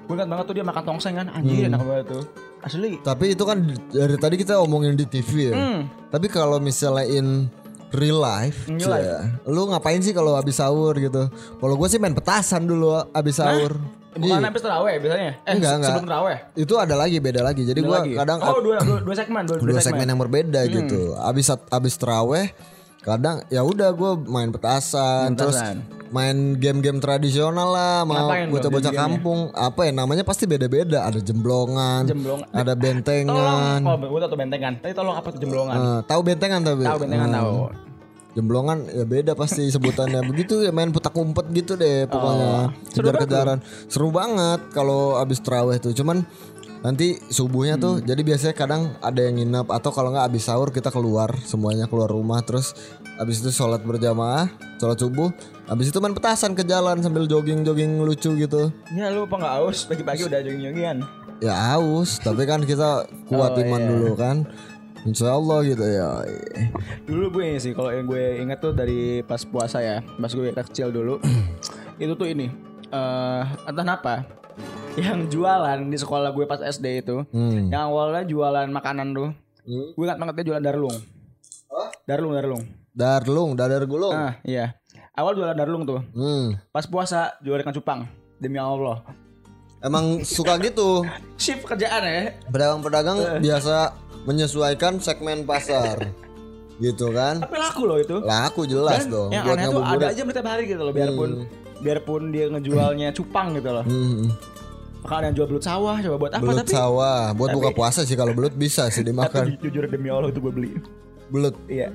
Gue 0.05 0.15
ingat 0.21 0.29
banget 0.31 0.45
tuh 0.47 0.55
dia 0.55 0.65
makan 0.69 0.83
tongseng 0.85 1.15
kan 1.17 1.27
Anjir 1.33 1.65
enak 1.65 1.81
banget 1.81 2.07
tuh 2.13 2.23
Asli 2.61 3.01
Tapi 3.01 3.25
itu 3.33 3.45
kan 3.49 3.57
dari 3.89 4.17
tadi 4.21 4.35
kita 4.37 4.61
omongin 4.61 5.01
di 5.01 5.09
TV 5.09 5.49
ya. 5.49 5.55
Hmm. 5.57 5.89
Tapi 6.13 6.29
kalau 6.29 6.61
misalnya 6.61 7.09
in 7.09 7.49
real 7.89 8.21
life, 8.21 8.69
real 8.69 8.91
life. 8.91 9.07
ya, 9.07 9.19
lu 9.49 9.65
ngapain 9.71 10.01
sih 10.05 10.13
kalau 10.13 10.37
habis 10.37 10.61
sahur 10.61 10.93
gitu? 10.99 11.31
Kalau 11.33 11.75
gue 11.77 11.89
sih 11.89 11.97
main 11.97 12.13
petasan 12.13 12.69
dulu 12.69 13.01
habis 13.17 13.37
sahur. 13.41 13.81
Bukan 14.15 14.31
Iya. 14.37 14.47
habis 14.47 14.63
terawih 14.63 14.95
biasanya 14.97 15.33
Eh 15.41 15.53
Enggak, 15.53 15.73
enggak. 15.75 15.89
sebelum 15.91 16.07
terawih 16.07 16.39
Itu 16.55 16.75
ada 16.77 16.95
lagi 16.95 17.17
beda 17.19 17.41
lagi. 17.41 17.63
Jadi 17.63 17.81
lagi. 17.81 18.13
kadang 18.15 18.39
Oh 18.41 18.59
dua, 18.59 18.79
dua, 18.81 18.99
dua 19.01 19.15
segmen 19.15 19.43
Dua, 19.45 19.59
dua 19.59 19.81
segmen 19.81 20.07
yang 20.07 20.17
berbeda 20.17 20.61
Hmm. 20.61 20.71
gitu. 20.73 21.01
Abis 21.17 21.47
abis 21.51 21.95
teraweh 21.95 22.55
kadang 23.01 23.45
ya 23.49 23.61
udah 23.61 23.93
gue 23.93 24.17
main 24.25 24.49
petasan, 24.49 25.37
terus 25.37 25.61
main 26.09 26.57
game-game 26.57 26.97
tradisional 26.97 27.69
lah 27.69 28.01
mau 28.03 28.17
bocah-bocah 28.49 28.89
kampung 28.91 29.53
apa 29.53 29.85
ya 29.85 29.93
namanya 29.93 30.23
pasti 30.23 30.47
beda-beda 30.47 31.05
ada 31.05 31.21
jemblongan, 31.21 32.07
Jemblongan. 32.07 32.49
ada 32.49 32.73
bentengan 32.73 33.83
Tolong 33.83 33.83
Oh 33.85 34.09
gue 34.09 34.21
tau 34.23 34.33
bentengan 34.33 34.73
Tapi 34.79 34.93
tolong 34.93 35.13
apa 35.13 35.29
tuh 35.29 35.37
jemblongan 35.39 35.77
Eh, 35.77 36.01
tahu 36.07 36.21
bentengan 36.23 36.61
tapi 36.63 36.81
Tahu 36.81 36.99
bentengan 36.99 37.29
Hmm. 37.29 37.37
tahu 37.37 37.53
jemblongan 38.35 38.85
ya 38.87 39.03
beda 39.03 39.33
pasti 39.33 39.67
sebutannya. 39.67 40.21
Begitu 40.31 40.61
ya 40.61 40.71
main 40.71 40.91
petak 40.91 41.15
umpet 41.15 41.47
gitu 41.51 41.75
deh 41.75 42.07
pokoknya. 42.07 42.47
Oh, 42.47 42.67
seru 42.89 43.07
kejar-kejaran. 43.09 43.59
seru 43.87 44.09
banget 44.11 44.61
kalau 44.71 45.17
abis 45.17 45.39
teraweh 45.39 45.79
tuh. 45.79 45.91
Cuman 45.91 46.27
nanti 46.81 47.17
subuhnya 47.27 47.75
tuh 47.75 47.97
Hmm. 47.97 48.05
jadi 48.05 48.21
biasanya 48.23 48.53
kadang 48.53 48.93
ada 49.01 49.17
yang 49.19 49.41
nginep 49.41 49.73
atau 49.73 49.89
kalau 49.89 50.13
nggak 50.13 50.29
abis 50.29 50.45
sahur 50.45 50.69
kita 50.69 50.93
keluar 50.93 51.33
semuanya 51.41 51.89
keluar 51.89 52.13
rumah 52.13 52.45
terus 52.45 52.77
abis 53.17 53.41
itu 53.41 53.49
sholat 53.49 53.81
berjamaah 53.81 54.53
sholat 54.77 55.01
subuh 55.01 55.33
abis 55.65 55.89
itu 55.89 55.97
main 55.97 56.13
petasan 56.13 56.53
ke 56.53 56.61
jalan 56.61 57.01
sambil 57.01 57.25
jogging 57.25 57.65
jogging 57.65 58.05
lucu 58.05 58.37
gitu. 58.37 58.69
Ya 58.93 59.09
lu 59.09 59.25
apa 59.25 59.33
gak 59.35 59.55
haus? 59.57 59.89
Pagi-pagi 59.89 60.29
udah 60.29 60.45
jogging-joggingan. 60.45 61.01
Ya 61.41 61.57
aus 61.73 62.21
tapi 62.21 62.45
kan 62.45 62.61
kita 62.61 63.09
kuat 63.27 63.57
Oh, 63.57 63.63
iman 63.65 63.81
iya. 63.81 63.89
dulu 63.89 64.13
kan 64.15 64.37
Insya 65.05 65.37
Allah 65.37 65.61
gitu 65.69 65.85
ya. 65.85 66.25
Dulu 67.05 67.25
gue 67.37 67.61
sih 67.61 67.77
Kalau 67.77 67.93
yang 67.93 68.09
gue 68.09 68.41
inget 68.41 68.59
tuh 68.59 68.73
dari 68.73 69.21
pas 69.21 69.45
puasa 69.45 69.85
ya 69.85 70.01
Pas 70.01 70.33
gue 70.33 70.49
kecil 70.49 70.89
dulu 70.89 71.21
Itu 72.03 72.17
tuh 72.17 72.33
ini 72.33 72.49
eh 72.89 73.43
Entah 73.69 73.85
kenapa 73.85 74.25
Yang 74.97 75.37
jualan 75.37 75.93
di 75.93 75.99
sekolah 76.01 76.33
gue 76.33 76.49
pas 76.49 76.65
SD 76.65 77.05
itu 77.05 77.21
hmm. 77.29 77.69
Yang 77.69 77.83
awalnya 77.85 78.23
jualan 78.25 78.69
makanan 78.73 79.13
tuh 79.13 79.29
Hmm. 79.65 79.97
Gue 79.97 80.05
ingat 80.05 80.21
banget 80.21 80.35
dia 80.41 80.45
jualan 80.53 80.65
darlung. 80.65 80.97
Darlung 82.05 82.33
Darlung. 82.37 82.63
Darlung 82.95 83.51
dadar 83.57 83.83
gulung? 83.89 84.13
Ah 84.13 84.37
iya. 84.45 84.77
Awal 85.17 85.41
jualan 85.41 85.57
darlung 85.57 85.89
tuh. 85.89 86.05
Hmm. 86.13 86.61
Pas 86.69 86.85
puasa 86.85 87.41
jualan 87.41 87.65
ikan 87.65 87.73
cupang 87.73 88.01
Demi 88.37 88.61
Allah. 88.61 89.01
Emang 89.81 90.21
suka 90.21 90.61
gitu. 90.61 91.01
Shift 91.41 91.65
kerjaan 91.65 92.05
ya. 92.05 92.37
Pedagang-pedagang 92.53 93.41
biasa 93.41 93.97
menyesuaikan 94.25 94.99
segmen 94.99 95.45
pasar. 95.45 96.01
Gitu 96.75 97.07
kan? 97.15 97.39
Tapi 97.39 97.55
laku 97.55 97.83
loh 97.87 97.99
itu. 97.99 98.17
Laku 98.19 98.67
jelas 98.67 99.07
Dan 99.07 99.15
dong 99.15 99.31
yang 99.31 99.47
Buat 99.47 99.57
aneh 99.57 99.67
tuh 99.71 99.83
ada 99.85 100.07
aja 100.11 100.23
tiap 100.27 100.43
hari 100.45 100.63
gitu 100.67 100.83
loh 100.83 100.91
Biarpun 100.91 101.31
Biarpun 101.79 102.23
dia 102.29 102.51
ngejualnya 102.51 103.09
cupang 103.15 103.55
gitu 103.55 103.71
loh. 103.71 103.87
Hmm. 103.87 104.35
Maka 104.99 105.15
ada 105.15 105.25
yang 105.31 105.37
jual 105.39 105.47
belut 105.47 105.63
sawah 105.63 105.97
Coba 106.01 106.17
buat 106.19 106.33
apa 106.35 106.43
Belut 106.43 106.65
tapi? 106.65 106.75
sawah 106.75 107.31
Buat 107.31 107.51
buka 107.55 107.71
puasa 107.71 108.03
sih 108.03 108.17
Kalau 108.17 108.35
belut 108.35 108.57
bisa 108.57 108.91
sih 108.91 109.01
Tapi 109.01 109.13
dimakan. 109.13 109.45
ju- 109.55 109.61
jujur 109.63 109.87
demi 109.87 110.11
Allah 110.11 110.35
itu 110.35 110.43
gue 110.43 110.51
beli. 110.51 110.71
Belut? 111.31 111.55
Iya 111.71 111.95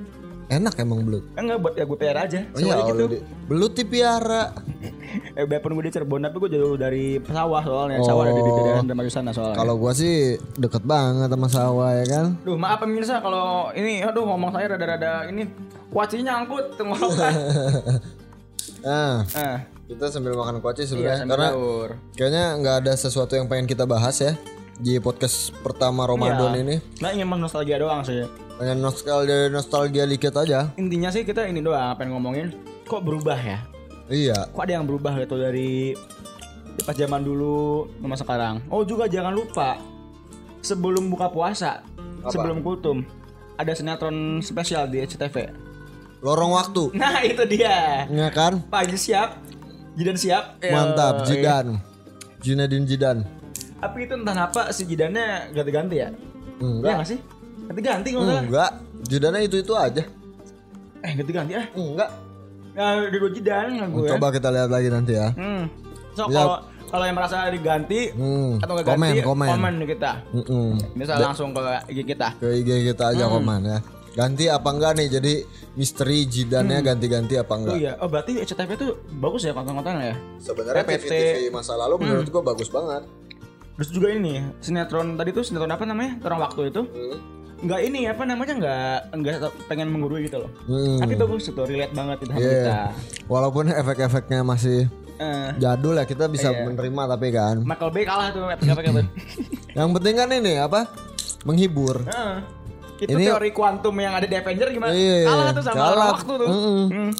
Enak 0.50 0.74
emang 0.76 1.00
belut. 1.00 1.22
Enggak 1.32 1.58
buat 1.58 1.72
ya 1.72 1.84
gue 1.84 1.94
pelihara 1.94 2.26
aja. 2.26 2.42
Oh 2.44 2.58
iya 2.58 2.74
gitu. 2.84 3.04
di- 3.08 3.22
Belut 3.46 3.72
dipiara 3.72 4.50
Eh 5.38 5.44
biarpun 5.44 5.72
gue 5.72 5.84
di 5.84 5.92
Cirebon 5.92 6.20
Tapi 6.20 6.36
gue 6.36 6.50
jauh 6.50 6.74
dari 6.74 7.22
sawah 7.22 7.62
soalnya. 7.62 8.02
Sawah 8.02 8.22
ada 8.24 8.32
di 8.32 8.42
di 8.42 8.50
daerah 8.56 8.82
Dramayu 8.82 9.08
sana 9.08 9.30
soalnya. 9.30 9.54
Kalau 9.54 9.74
gua 9.76 9.92
sih 9.92 10.14
deket 10.54 10.82
banget 10.82 11.28
sama 11.28 11.46
sawah 11.46 11.90
ya 11.92 12.04
kan? 12.04 12.26
Duh 12.40 12.54
maaf 12.54 12.78
pemirsa 12.78 13.18
kalau 13.18 13.70
ini 13.72 14.02
Aduh 14.02 14.22
ngomong 14.24 14.50
saya 14.50 14.66
rada-rada 14.68 15.24
ini 15.24 15.46
Kuacinya 15.88 16.34
nyangkut 16.36 16.74
tenggorokan 16.74 17.32
Nah 18.80 19.22
Ah, 19.30 19.56
kita 19.84 20.06
sambil 20.08 20.32
makan 20.32 20.58
kuaci 20.58 20.82
Iya 20.82 20.88
sebenarnya 20.88 21.16
sambil 21.16 21.30
Karena 21.32 21.48
sahur. 21.48 21.88
kayaknya 22.12 22.44
nggak 22.56 22.76
ada 22.80 22.92
sesuatu 22.96 23.32
yang 23.34 23.46
pengen 23.46 23.66
kita 23.66 23.84
bahas 23.84 24.16
ya 24.16 24.34
Di 24.80 24.96
podcast 24.96 25.52
pertama 25.60 26.08
Ramadan 26.08 26.56
Iya. 26.56 26.60
ini. 26.64 26.76
Nah 27.04 27.12
ingin 27.12 27.28
nostalgia 27.28 27.76
doang 27.76 28.00
sih. 28.00 28.24
Pengen 28.56 28.80
nostalgia 28.80 29.52
nostalgia 29.52 30.08
dikit 30.08 30.32
aja. 30.40 30.72
Intinya 30.80 31.12
sih 31.12 31.24
kita 31.24 31.44
ini 31.48 31.60
doang 31.60 31.96
Pengen 31.96 32.16
ngomongin 32.16 32.52
Kok 32.88 33.04
berubah 33.04 33.36
ya? 33.36 33.60
Iya. 34.08 34.48
Kok 34.52 34.60
ada 34.64 34.72
yang 34.80 34.84
berubah 34.88 35.16
gitu 35.20 35.36
dari 35.36 35.92
Pas 36.84 36.96
zaman 36.96 37.20
dulu 37.24 37.88
sama 38.00 38.16
sekarang? 38.16 38.54
Oh 38.72 38.84
juga 38.84 39.04
jangan 39.08 39.32
lupa 39.36 39.76
Sebelum 40.64 41.08
buka 41.12 41.28
puasa 41.32 41.84
Sebelum 42.28 42.60
kultum 42.60 43.04
Ada 43.56 43.76
sinetron 43.76 44.40
spesial 44.44 44.88
di 44.88 45.04
SCTV 45.04 45.52
Lorong 46.20 46.52
waktu. 46.56 46.92
Nah 47.00 47.20
itu 47.24 47.44
dia. 47.48 48.04
Ya 48.08 48.28
kan? 48.32 48.60
Pagi 48.68 48.96
siap 48.96 49.40
Jidan 49.96 50.16
siap. 50.16 50.56
Mantap 50.64 51.24
iya. 51.24 51.28
Jidan. 51.28 51.66
Zinedine 52.40 52.84
Jidan 52.88 53.39
Tapi 53.80 53.98
itu 54.02 54.14
entah 54.14 54.36
apa 54.38 54.62
si 54.70 54.84
Jidannya 54.84 55.50
ganti-ganti 55.50 55.96
ya 55.96 56.08
Iya 56.10 56.60
Enggak 56.60 56.94
gak 56.98 57.08
sih? 57.08 57.18
Ganti-ganti 57.66 58.08
kalau 58.10 58.22
nggak 58.22 58.34
salah 58.34 58.44
Enggak 58.44 58.70
Jidannya 59.02 59.40
itu-itu 59.42 59.72
aja 59.72 60.02
Eh 61.00 61.12
ganti-ganti 61.14 61.52
ah 61.54 61.66
Enggak 61.72 62.10
Nah 62.70 62.86
ada 63.02 63.08
dua 63.10 63.30
Jidan 63.30 63.64
gue 63.90 64.08
Coba 64.08 64.26
kita 64.30 64.48
lihat 64.48 64.68
lagi 64.68 64.88
nanti 64.88 65.12
ya 65.14 65.28
Hmm. 65.32 65.64
So 66.12 66.26
Ya. 66.26 66.42
kalau 66.42 66.56
kalau 66.86 67.04
yang 67.04 67.14
merasa 67.14 67.46
diganti 67.46 68.10
Hmm, 68.10 68.58
atau 68.58 68.74
nggak 68.74 68.86
komen, 68.88 69.10
ganti, 69.14 69.22
komen. 69.22 69.74
di 69.78 69.86
kita. 69.88 70.12
Mm-mm. 70.34 70.68
Bisa 70.92 71.14
langsung 71.16 71.54
ke 71.54 71.62
IG 71.86 72.02
kita. 72.04 72.34
Ke 72.34 72.50
IG 72.52 72.68
kita 72.84 73.14
aja 73.14 73.24
Hmm. 73.24 73.34
komen 73.36 73.60
ya 73.62 73.78
Ganti 74.10 74.44
apa 74.46 74.68
enggak 74.68 74.98
nih 74.98 75.08
Jadi 75.08 75.34
misteri 75.72 76.26
Jidannya 76.26 76.82
ganti-ganti 76.82 77.38
apa 77.38 77.54
Oh 77.54 77.58
enggak 77.62 77.74
iya, 77.76 77.92
oh 77.96 78.10
berarti 78.10 78.42
SCTV 78.42 78.70
itu 78.74 78.86
bagus 79.16 79.40
ya 79.40 79.52
konten-kontennya 79.52 80.04
ya. 80.04 80.16
Sebenarnya. 80.42 80.82
TV-TV 80.84 81.14
masa 81.48 81.78
lalu 81.78 81.94
menurut 82.00 82.26
gua 82.28 82.42
bagus 82.44 82.66
banget 82.68 83.06
Terus 83.80 83.90
juga 83.90 84.12
ini 84.12 84.44
sinetron 84.60 85.16
tadi 85.16 85.32
tuh 85.32 85.40
sinetron 85.40 85.72
apa 85.72 85.88
namanya? 85.88 86.20
Terang 86.20 86.36
waktu 86.38 86.68
itu. 86.68 86.84
Enggak 87.60 87.80
ini 87.80 88.04
apa 88.04 88.22
namanya 88.24 88.52
enggak 88.52 88.96
enggak 89.10 89.36
pengen 89.64 89.88
menggurui 89.88 90.28
gitu 90.28 90.44
loh. 90.44 90.50
Hmm. 90.64 91.00
Tapi 91.00 91.12
bagus 91.14 91.48
itu 91.48 91.60
relate 91.60 91.92
banget 91.92 92.16
itu 92.20 92.30
Iya. 92.30 92.44
kita. 92.44 92.78
Walaupun 93.24 93.64
efek-efeknya 93.70 94.40
masih 94.42 94.84
Eh, 95.16 95.48
jadul 95.56 95.96
ya 95.96 96.04
kita 96.04 96.28
bisa 96.28 96.48
Iya. 96.48 96.64
menerima 96.64 97.02
tapi 97.06 97.28
kan 97.28 97.60
Michael 97.60 97.92
Bay 97.92 98.04
kalah 98.04 98.32
tuh 98.32 98.48
efek-efek. 98.48 99.04
Yang 99.76 99.88
penting 99.96 100.14
kan 100.14 100.28
ini 100.30 100.52
apa 100.56 100.80
Menghibur 101.44 102.04
Heeh. 102.04 102.36
Itu 103.00 103.16
Ini- 103.16 103.28
teori 103.28 103.48
kuantum 103.50 103.96
yang 103.96 104.12
ada 104.12 104.24
di 104.24 104.32
Avenger 104.32 104.68
gimana? 104.68 104.92
Iya, 104.92 105.24
kalah 105.24 105.48
tuh 105.50 105.62
sama 105.64 105.76
kalah. 105.78 106.08
Waktu 106.14 106.32
tuh. 106.36 106.48
Mm-mm. 106.48 106.84
Hmm. 106.88 107.10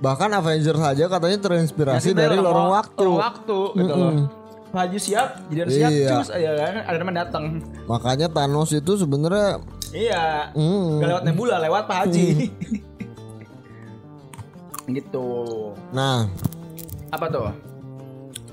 Bahkan 0.00 0.30
Avengers 0.32 0.80
saja 0.80 1.04
katanya 1.06 1.38
terinspirasi 1.38 2.08
Nasib 2.08 2.16
dari 2.16 2.36
lorong 2.36 2.72
waktu 2.72 3.04
Lorong 3.04 3.20
waktu 3.20 3.58
gitu 3.74 3.92
loh. 3.94 4.12
Baju 4.74 4.98
siap, 4.98 5.38
jidan 5.46 5.70
siap, 5.70 5.86
Iya. 5.88 6.08
cus 6.10 6.28
aja 6.28 6.50
kan. 6.52 6.74
Ada 6.82 6.96
teman 6.98 7.14
datang. 7.14 7.44
Makanya 7.86 8.26
Thanos 8.26 8.74
itu 8.74 8.92
sebenarnya 8.94 9.62
Iya. 9.88 10.50
mm, 10.50 10.98
Gak 10.98 11.08
lewat 11.08 11.24
Nebula, 11.24 11.56
lewat 11.60 11.82
Pak 11.86 11.96
Haji. 12.02 12.50
gitu. 14.90 15.26
Nah 15.90 16.28
Apa 17.08 17.30
tuh? 17.30 17.48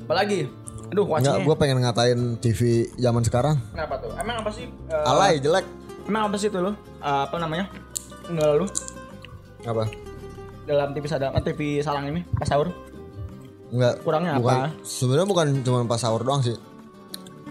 Apalagi? 0.02 0.46
Aduh, 0.88 1.04
Enggak, 1.04 1.24
kuacinya. 1.24 1.44
gue 1.44 1.56
pengen 1.58 1.78
ngatain 1.80 2.20
TV 2.38 2.60
zaman 2.96 3.24
sekarang 3.24 3.56
Kenapa 3.72 3.96
tuh? 3.98 4.12
Emang 4.14 4.38
apa 4.38 4.52
sih? 4.52 4.68
eh, 4.88 5.10
Alay 5.10 5.40
jelek 5.40 5.66
Emang 6.04 6.30
apa 6.30 6.36
sih 6.36 6.48
itu 6.48 6.60
lo? 6.60 6.72
Eh, 7.00 7.22
apa 7.26 7.36
namanya? 7.36 7.66
Enggak 8.28 8.50
lu 8.56 8.68
Apa? 9.64 9.90
dalam 10.62 10.94
TV 10.94 11.04
sadang, 11.06 11.34
eh, 11.34 11.44
TV 11.44 11.60
salang 11.80 12.06
ini 12.06 12.22
pas 12.32 12.46
sahur. 12.46 12.70
Enggak 13.72 13.94
Kurangnya 14.02 14.36
bukan, 14.36 14.58
apa? 14.62 14.68
Sebenarnya 14.82 15.28
bukan 15.28 15.46
cuma 15.62 15.80
pas 15.86 15.98
sahur 15.98 16.22
doang 16.22 16.40
sih 16.40 16.56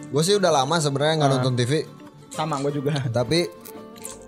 Gue 0.07 0.21
sih 0.21 0.35
udah 0.35 0.53
lama 0.53 0.77
sebenarnya 0.77 1.15
nggak 1.17 1.31
nonton 1.33 1.55
TV 1.55 1.73
Sama 2.29 2.61
gue 2.61 2.73
juga. 2.73 2.93
Tapi 3.19 3.49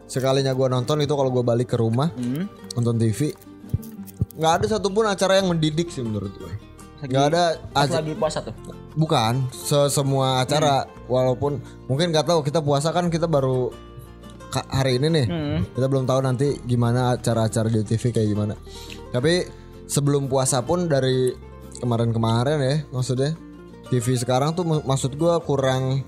sekalinya 0.06 0.52
gue 0.52 0.68
nonton 0.68 1.00
itu 1.00 1.10
kalau 1.10 1.30
gue 1.30 1.40
balik 1.40 1.68
ke 1.68 1.76
rumah 1.76 2.12
Hmm. 2.12 2.44
nonton 2.72 2.96
TV 2.96 3.32
nggak 4.32 4.52
ada 4.54 4.66
satupun 4.66 5.04
acara 5.04 5.36
yang 5.36 5.48
mendidik 5.48 5.88
sih 5.88 6.00
menurut 6.00 6.32
gue 6.32 6.52
nggak 7.02 7.24
ada 7.28 7.56
Pas 7.68 7.84
aja 7.84 7.98
lagi 7.98 8.12
puasa 8.12 8.40
tuh. 8.40 8.52
bukan 8.92 9.48
se 9.50 9.88
semua 9.88 10.40
acara 10.40 10.84
Hmm. 10.84 10.92
walaupun 11.06 11.52
mungkin 11.84 12.08
nggak 12.08 12.24
tahu 12.24 12.40
kita 12.40 12.60
puasa 12.60 12.88
kan 12.90 13.08
kita 13.08 13.24
baru 13.24 13.72
hari 14.68 15.00
ini 15.00 15.08
nih. 15.10 15.26
Hmm. 15.26 15.58
Kita 15.66 15.86
belum 15.86 16.04
tahu 16.04 16.20
nanti 16.20 16.60
gimana 16.62 17.16
acara-acara 17.16 17.68
di 17.68 17.80
TV 17.82 18.12
kayak 18.12 18.28
gimana. 18.28 18.52
Tapi 19.08 19.48
sebelum 19.86 20.28
puasa 20.28 20.60
pun 20.60 20.84
dari 20.84 21.32
kemarin-kemarin 21.82 22.58
ya 22.58 22.76
maksudnya 22.88 23.34
TV 23.90 24.14
sekarang 24.14 24.54
tuh 24.54 24.62
mak- 24.62 24.86
maksud 24.86 25.18
gua 25.18 25.42
kurang 25.42 26.06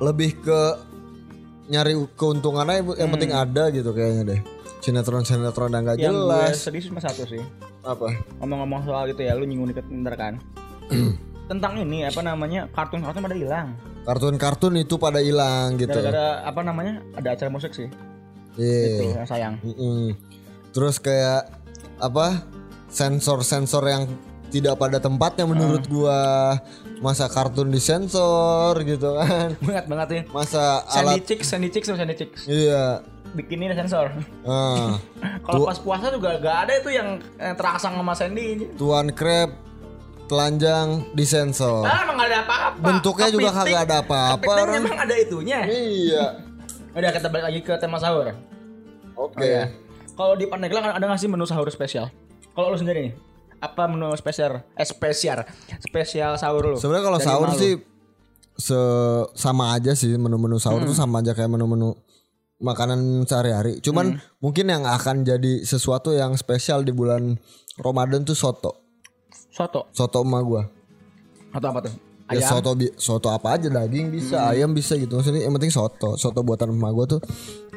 lebih 0.00 0.40
ke 0.40 0.60
nyari 1.66 1.94
keuntungannya 2.14 2.80
yang- 2.80 2.98
yang 2.98 3.10
penting 3.10 3.30
ada 3.30 3.70
gitu 3.70 3.92
kayaknya 3.92 4.24
deh. 4.26 4.40
Sinetron-sinetron 4.80 5.72
yang 5.72 5.82
gak 5.82 5.96
Yang 5.96 6.12
gue 6.12 6.20
jelas. 6.20 6.54
sedih 6.60 6.82
cuma 6.84 7.00
satu 7.00 7.24
sih. 7.24 7.40
Apa? 7.80 8.12
Ngomong-ngomong 8.36 8.84
soal 8.84 9.08
gitu 9.08 9.24
ya, 9.24 9.32
lu 9.32 9.48
nyinggung 9.48 9.72
dikit 9.72 9.86
bentar 9.86 10.12
kan. 10.12 10.34
Tentang 11.48 11.72
ini 11.78 12.04
apa 12.04 12.20
namanya 12.20 12.68
kartun-kartun 12.68 13.22
pada 13.22 13.32
hilang. 13.32 13.68
Kartun-kartun 14.04 14.76
itu 14.76 15.00
pada 15.00 15.24
hilang 15.24 15.80
gitu. 15.80 15.88
Gara-gara 15.88 16.44
apa 16.44 16.60
namanya 16.60 17.00
ada 17.16 17.32
acara 17.32 17.48
musik 17.48 17.72
sih. 17.72 17.88
Iya. 18.60 18.84
Itu 18.90 19.04
yang 19.16 19.24
sayang. 19.24 19.54
Mm-mm. 19.64 20.12
Terus 20.76 21.00
kayak 21.00 21.48
apa 21.96 22.44
sensor-sensor 22.94 23.82
yang 23.84 24.06
tidak 24.46 24.78
pada 24.78 24.96
tempatnya 24.96 25.44
menurut 25.44 25.82
gua 25.84 26.54
masa 27.00 27.26
kartun 27.26 27.68
disensor 27.68 28.78
gitu 28.80 29.18
kan 29.18 29.50
Banget 29.66 29.84
banget 29.84 30.08
ya. 30.08 30.22
masa 30.30 30.62
Sandy 30.86 31.10
alat 31.10 31.26
Chicks, 31.26 31.46
Sandy 31.48 31.68
Chicks 31.68 31.86
sama 31.86 31.98
Sandy 31.98 32.14
Chicks. 32.14 32.46
iya 32.46 33.02
Bikin 33.34 33.58
ini 33.58 33.74
sensor. 33.74 34.14
ah, 34.46 34.94
Kalau 35.44 35.66
pas 35.66 35.74
puasa 35.76 36.06
juga 36.08 36.38
gak 36.38 36.56
ada 36.64 36.72
itu 36.76 36.86
yang, 36.88 37.18
terangsang 37.58 37.98
sama 37.98 38.14
Sandy. 38.14 38.62
tuan 38.74 39.10
crab 39.10 39.50
telanjang 40.24 41.02
disensor 41.12 41.82
Ah, 41.82 42.06
emang 42.06 42.16
gak 42.16 42.30
ada 42.30 42.38
apa-apa. 42.40 42.78
Bentuknya 42.80 43.28
juga 43.28 43.50
Kepiting- 43.50 43.74
kagak 43.74 43.82
ada 43.84 43.96
apa-apa, 44.00 44.52
orang. 44.56 44.74
emang 44.78 44.96
ada 44.96 45.14
itunya. 45.16 45.58
iya 45.66 46.24
Udah 46.96 47.10
kita 47.10 47.26
balik 47.26 47.44
lagi 47.44 47.60
ke 47.60 47.74
tema 47.74 47.98
sahur. 47.98 48.30
oke 49.12 49.34
Oh, 49.34 49.42
iya. 49.42 49.66
Kalau 50.14 50.38
di 50.38 50.46
Pandeglang 50.46 50.86
ada 50.86 51.02
nggak 51.02 51.18
sih 51.18 51.26
menu 51.26 51.42
sahur 51.42 51.66
spesial? 51.68 52.06
Kalau 52.54 52.70
lu 52.70 52.78
sendiri 52.78 53.10
nih, 53.10 53.14
apa 53.58 53.90
menu 53.90 54.14
spesial? 54.14 54.62
Eh 54.78 54.86
spesial, 54.86 55.42
spesial 55.82 56.38
sahur 56.38 56.74
lu? 56.74 56.76
sebenarnya 56.78 57.04
kalau 57.04 57.18
sahur 57.18 57.48
emak 57.50 57.58
lu. 57.58 57.62
sih 57.62 57.72
se 58.54 58.80
sama 59.34 59.74
aja 59.74 59.98
sih 59.98 60.14
menu-menu 60.14 60.62
sahur 60.62 60.86
tuh 60.86 60.94
sama 60.94 61.18
aja 61.18 61.34
kayak 61.34 61.50
menu-menu 61.50 61.98
makanan 62.62 63.26
sehari-hari 63.26 63.82
cuman 63.82 64.22
mungkin 64.38 64.70
yang 64.70 64.86
akan 64.86 65.26
jadi 65.26 65.66
sesuatu 65.66 66.14
yang 66.14 66.38
spesial 66.38 66.86
di 66.86 66.94
bulan 66.94 67.34
Ramadan 67.82 68.22
tuh 68.22 68.38
soto 68.38 68.78
soto 69.50 69.90
soto 69.90 70.22
emak 70.22 70.42
gua 70.46 70.62
atau 71.50 71.68
apa 71.70 71.90
tuh? 71.90 71.94
Ya 72.30 72.40
Ayam. 72.40 72.50
soto 72.56 72.70
bi- 72.74 72.94
soto 72.94 73.28
apa 73.30 73.58
aja 73.58 73.68
daging 73.70 74.08
bisa, 74.10 74.48
ayam 74.50 74.72
bisa 74.72 74.96
gitu. 74.96 75.20
Maksudnya 75.20 75.44
yang 75.44 75.54
penting 75.54 75.70
soto. 75.70 76.16
Soto 76.16 76.40
buatan 76.42 76.72
emak 76.74 76.90
gua 76.90 77.06
tuh 77.06 77.20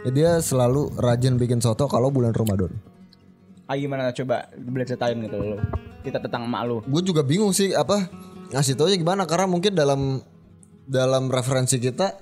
ya 0.01 0.09
dia 0.09 0.31
selalu 0.41 0.93
rajin 0.97 1.35
bikin 1.37 1.59
soto 1.61 1.85
kalau 1.85 2.09
bulan 2.09 2.31
Ramadan. 2.33 2.73
Ah, 3.67 3.75
gimana 3.75 4.09
coba 4.09 4.47
boleh 4.55 4.83
ceritain 4.83 5.19
gitu 5.19 5.35
lu. 5.35 5.57
Kita 6.01 6.17
tentang 6.17 6.47
emak 6.47 6.61
lu. 6.63 6.77
Gue 6.87 7.03
juga 7.03 7.19
bingung 7.21 7.51
sih 7.51 7.71
apa 7.71 8.07
ngasih 8.47 8.79
taunya 8.79 8.95
gimana 8.95 9.27
karena 9.27 9.43
mungkin 9.43 9.75
dalam 9.75 10.23
dalam 10.87 11.27
referensi 11.27 11.75
kita 11.77 12.15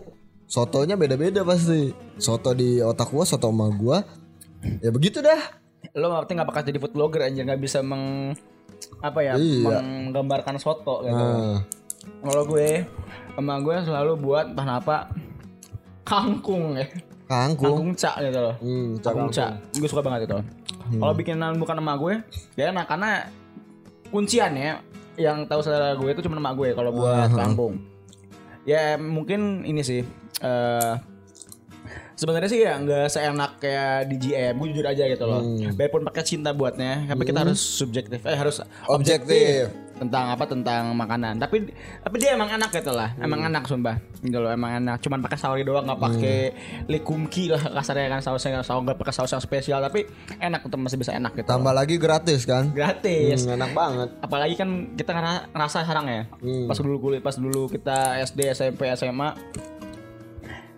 sotonya 0.45 0.97
beda-beda 0.97 1.45
pasti. 1.45 1.93
Soto 2.17 2.51
di 2.51 2.81
otak 2.81 3.09
gua, 3.09 3.23
soto 3.23 3.49
emak 3.49 3.71
gua 3.77 3.97
ya 4.81 4.89
begitu 4.89 5.21
dah. 5.21 5.37
Lu 5.93 6.09
ngerti 6.09 6.33
nggak 6.33 6.49
bakal 6.49 6.65
jadi 6.65 6.81
food 6.81 6.93
blogger 6.93 7.21
anjir 7.21 7.45
nggak 7.45 7.61
bisa 7.61 7.85
meng 7.85 8.33
apa 8.99 9.19
ya 9.21 9.33
Iya. 9.37 9.79
menggambarkan 9.79 10.57
soto 10.57 11.05
gitu. 11.05 11.13
Nah, 11.13 11.61
Kalau 12.21 12.43
gue 12.45 12.85
emak 13.35 13.57
gue 13.61 13.75
selalu 13.81 14.13
buat 14.17 14.45
entah 14.49 14.77
apa 14.77 14.97
kangkung 16.01 16.77
ya. 16.77 16.85
kangkung. 17.25 17.65
Kangkung 17.73 17.91
cak 17.93 18.15
gitu 18.21 18.37
loh. 18.39 18.55
Hmm, 18.61 18.89
Kangkung 19.01 19.29
cak. 19.29 19.49
Gue 19.73 19.89
suka 19.89 20.01
banget 20.05 20.29
itu. 20.29 20.37
Kalau 20.93 21.13
bikinan 21.17 21.57
bukan 21.57 21.81
emak 21.81 21.97
gue, 21.97 22.13
ya 22.59 22.69
enak. 22.69 22.85
Karena 22.85 23.25
kuncian 24.13 24.53
ya 24.53 24.79
yang 25.15 25.47
tahu 25.47 25.63
selera 25.63 25.95
gue 25.95 26.09
itu 26.11 26.21
cuma 26.27 26.37
emak 26.37 26.53
gue 26.59 26.69
kalau 26.77 26.91
buat 26.93 27.31
kangkung. 27.33 27.81
Ya 28.65 28.97
mungkin 28.97 29.65
ini 29.65 29.81
sih 29.85 30.01
eh 30.41 30.93
sebenarnya 32.15 32.47
sih 32.47 32.59
ya 32.59 32.75
nggak 32.75 33.07
seenak 33.07 33.51
kayak 33.57 34.07
di 34.07 34.15
GM 34.17 34.55
gue 34.55 34.67
jujur 34.71 34.85
aja 34.85 35.03
gitu 35.03 35.23
loh. 35.23 35.43
Biarpun 35.69 36.03
pakai 36.03 36.23
cinta 36.23 36.49
buatnya 36.49 37.05
tapi 37.05 37.23
kita 37.23 37.41
harus 37.41 37.59
subjektif 37.59 38.23
eh 38.23 38.33
harus 38.33 38.63
Objektif. 38.87 39.67
tentang 39.95 40.27
apa 40.27 40.43
tentang 40.43 40.91
makanan. 40.91 41.39
Tapi 41.39 41.71
tapi 42.01 42.15
dia 42.17 42.35
emang 42.35 42.47
enak 42.49 42.67
gitu 42.69 42.91
lah 42.91 43.15
emang 43.17 43.43
enak 43.45 43.63
sumpah. 43.63 43.95
Gitu 44.17 44.35
loh 44.35 44.47
emang 44.49 44.75
enak. 44.77 44.99
Cuman 44.99 45.19
pakai 45.21 45.35
sauri 45.35 45.63
doang 45.63 45.83
nggak 45.83 46.01
pakai 46.01 46.39
likumki 46.85 47.47
lah 47.47 47.63
kasarnya 47.73 48.09
kan 48.09 48.19
sausnya 48.21 48.59
saus 48.59 48.79
nggak 48.81 48.95
pakai 48.97 49.13
saus 49.13 49.29
yang 49.29 49.39
spesial. 49.39 49.79
Tapi 49.81 50.03
enak 50.37 50.63
tetap 50.63 50.75
masih 50.77 50.95
bisa 50.95 51.11
enak 51.11 51.31
gitu 51.33 51.47
Tambah 51.47 51.71
lagi 51.71 51.95
gratis 51.95 52.43
kan? 52.43 52.71
gratis. 52.71 53.43
Hmm, 53.43 53.55
enak 53.55 53.71
banget. 53.71 54.09
apalagi 54.19 54.55
kan 54.55 54.69
kita 54.93 55.11
ngera- 55.11 55.47
ngerasa 55.49 55.77
sekarang 55.81 56.05
ya 56.07 56.21
pas 56.65 56.75
dulu 56.77 56.95
kuliah 57.01 57.19
pas 57.19 57.35
dulu 57.35 57.67
kita 57.67 57.95
SD 58.21 58.51
SMP 58.51 58.91
SMA 58.91 59.31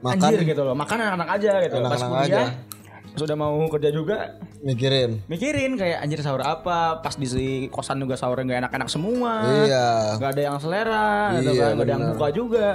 Makan. 0.01 0.29
Anjir 0.29 0.41
gitu 0.45 0.62
loh. 0.62 0.75
Makan 0.77 0.97
enak 1.01 1.29
aja 1.29 1.51
gitu. 1.65 1.75
Pas 1.81 1.97
Enak-enak 1.97 2.10
kuliah 2.27 2.49
sudah 3.17 3.33
mau 3.33 3.57
kerja 3.65 3.89
juga 3.89 4.38
mikirin. 4.62 5.25
mikirin 5.25 5.73
kayak 5.73 6.05
anjir 6.05 6.21
sahur 6.21 6.45
apa? 6.45 7.01
Pas 7.01 7.17
di 7.17 7.65
kosan 7.73 7.97
juga 7.97 8.13
sahurnya 8.13 8.45
nggak 8.45 8.60
enak-enak 8.69 8.89
semua. 8.93 9.31
Iya. 9.65 9.88
nggak 10.21 10.31
ada 10.38 10.41
yang 10.45 10.57
selera 10.62 11.10
gitu 11.41 11.49
Iya, 11.49 11.62
kan 11.65 11.69
nggak 11.73 11.86
ada 11.89 11.93
yang 11.97 12.03
buka 12.13 12.27
juga. 12.29 12.67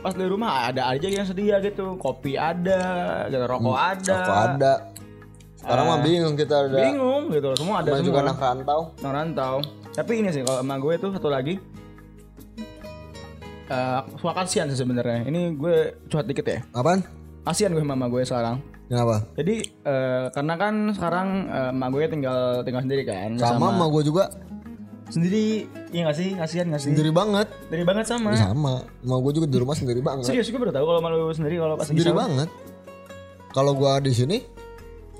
Pas 0.00 0.14
di 0.16 0.24
rumah 0.24 0.72
ada 0.72 0.82
aja 0.88 1.06
yang 1.12 1.28
sedia 1.28 1.60
gitu. 1.60 2.00
Kopi 2.00 2.40
ada 2.40 2.82
gitu. 3.28 3.44
Rokok 3.44 3.76
ada. 3.76 4.16
Kok 4.24 4.38
ada. 4.56 4.72
Sekarang 5.60 5.84
mah 5.86 5.98
bingung 6.02 6.34
kita 6.34 6.54
ada. 6.66 6.74
bingung 6.74 7.30
gitu. 7.30 7.46
Loh, 7.52 7.58
semua 7.60 7.76
ada 7.84 7.90
semua 7.94 8.02
juga 8.02 8.18
anak 8.26 8.38
rantau. 8.40 8.80
Nah, 8.98 9.10
rantau. 9.14 9.54
Tapi 9.92 10.12
ini 10.24 10.28
sih 10.32 10.42
kalau 10.42 10.64
sama 10.64 10.74
gue 10.80 10.94
tuh 10.98 11.10
satu 11.12 11.28
lagi 11.28 11.60
eh 13.72 14.00
suka 14.20 14.32
kasihan 14.36 14.68
sih 14.68 14.76
sebenarnya. 14.76 15.24
Ini 15.24 15.56
gue 15.56 15.76
curhat 16.12 16.28
dikit 16.28 16.44
ya. 16.44 16.60
Apaan? 16.76 17.00
Kasihan 17.48 17.72
gue 17.72 17.80
sama 17.80 17.96
mama 17.96 18.12
gue 18.12 18.22
sekarang. 18.22 18.60
Kenapa? 18.92 19.24
Jadi 19.40 19.56
eh, 19.64 20.24
karena 20.36 20.54
kan 20.60 20.74
sekarang 20.92 21.28
eh, 21.48 21.72
emak 21.72 21.88
gue 21.96 22.02
tinggal 22.12 22.38
tinggal 22.60 22.82
sendiri 22.84 23.02
kan. 23.08 23.40
Sama 23.40 23.72
sama 23.72 23.86
gue 23.88 24.02
juga 24.04 24.24
sendiri. 25.08 25.64
Iya 25.92 26.12
gak 26.12 26.16
sih? 26.20 26.28
Kasihan 26.36 26.66
gak 26.68 26.82
sih? 26.84 26.92
sendiri 26.92 27.08
banget. 27.08 27.48
Sendiri 27.68 27.84
banget 27.88 28.04
sama. 28.08 28.36
Sama. 28.36 28.84
Mau 29.08 29.18
gue 29.24 29.32
juga 29.40 29.46
di 29.48 29.56
rumah 29.56 29.76
sendiri 29.76 30.04
banget. 30.04 30.28
Serius 30.28 30.52
gue 30.52 30.60
baru 30.60 30.72
tahu 30.76 30.84
kalau 30.84 31.00
malu 31.00 31.32
sendiri 31.32 31.56
kalau 31.56 31.74
pas 31.80 31.88
Sendiri 31.88 32.12
banget. 32.12 32.48
Kalau 33.52 33.76
gua 33.76 34.00
di 34.00 34.12
sini 34.16 34.40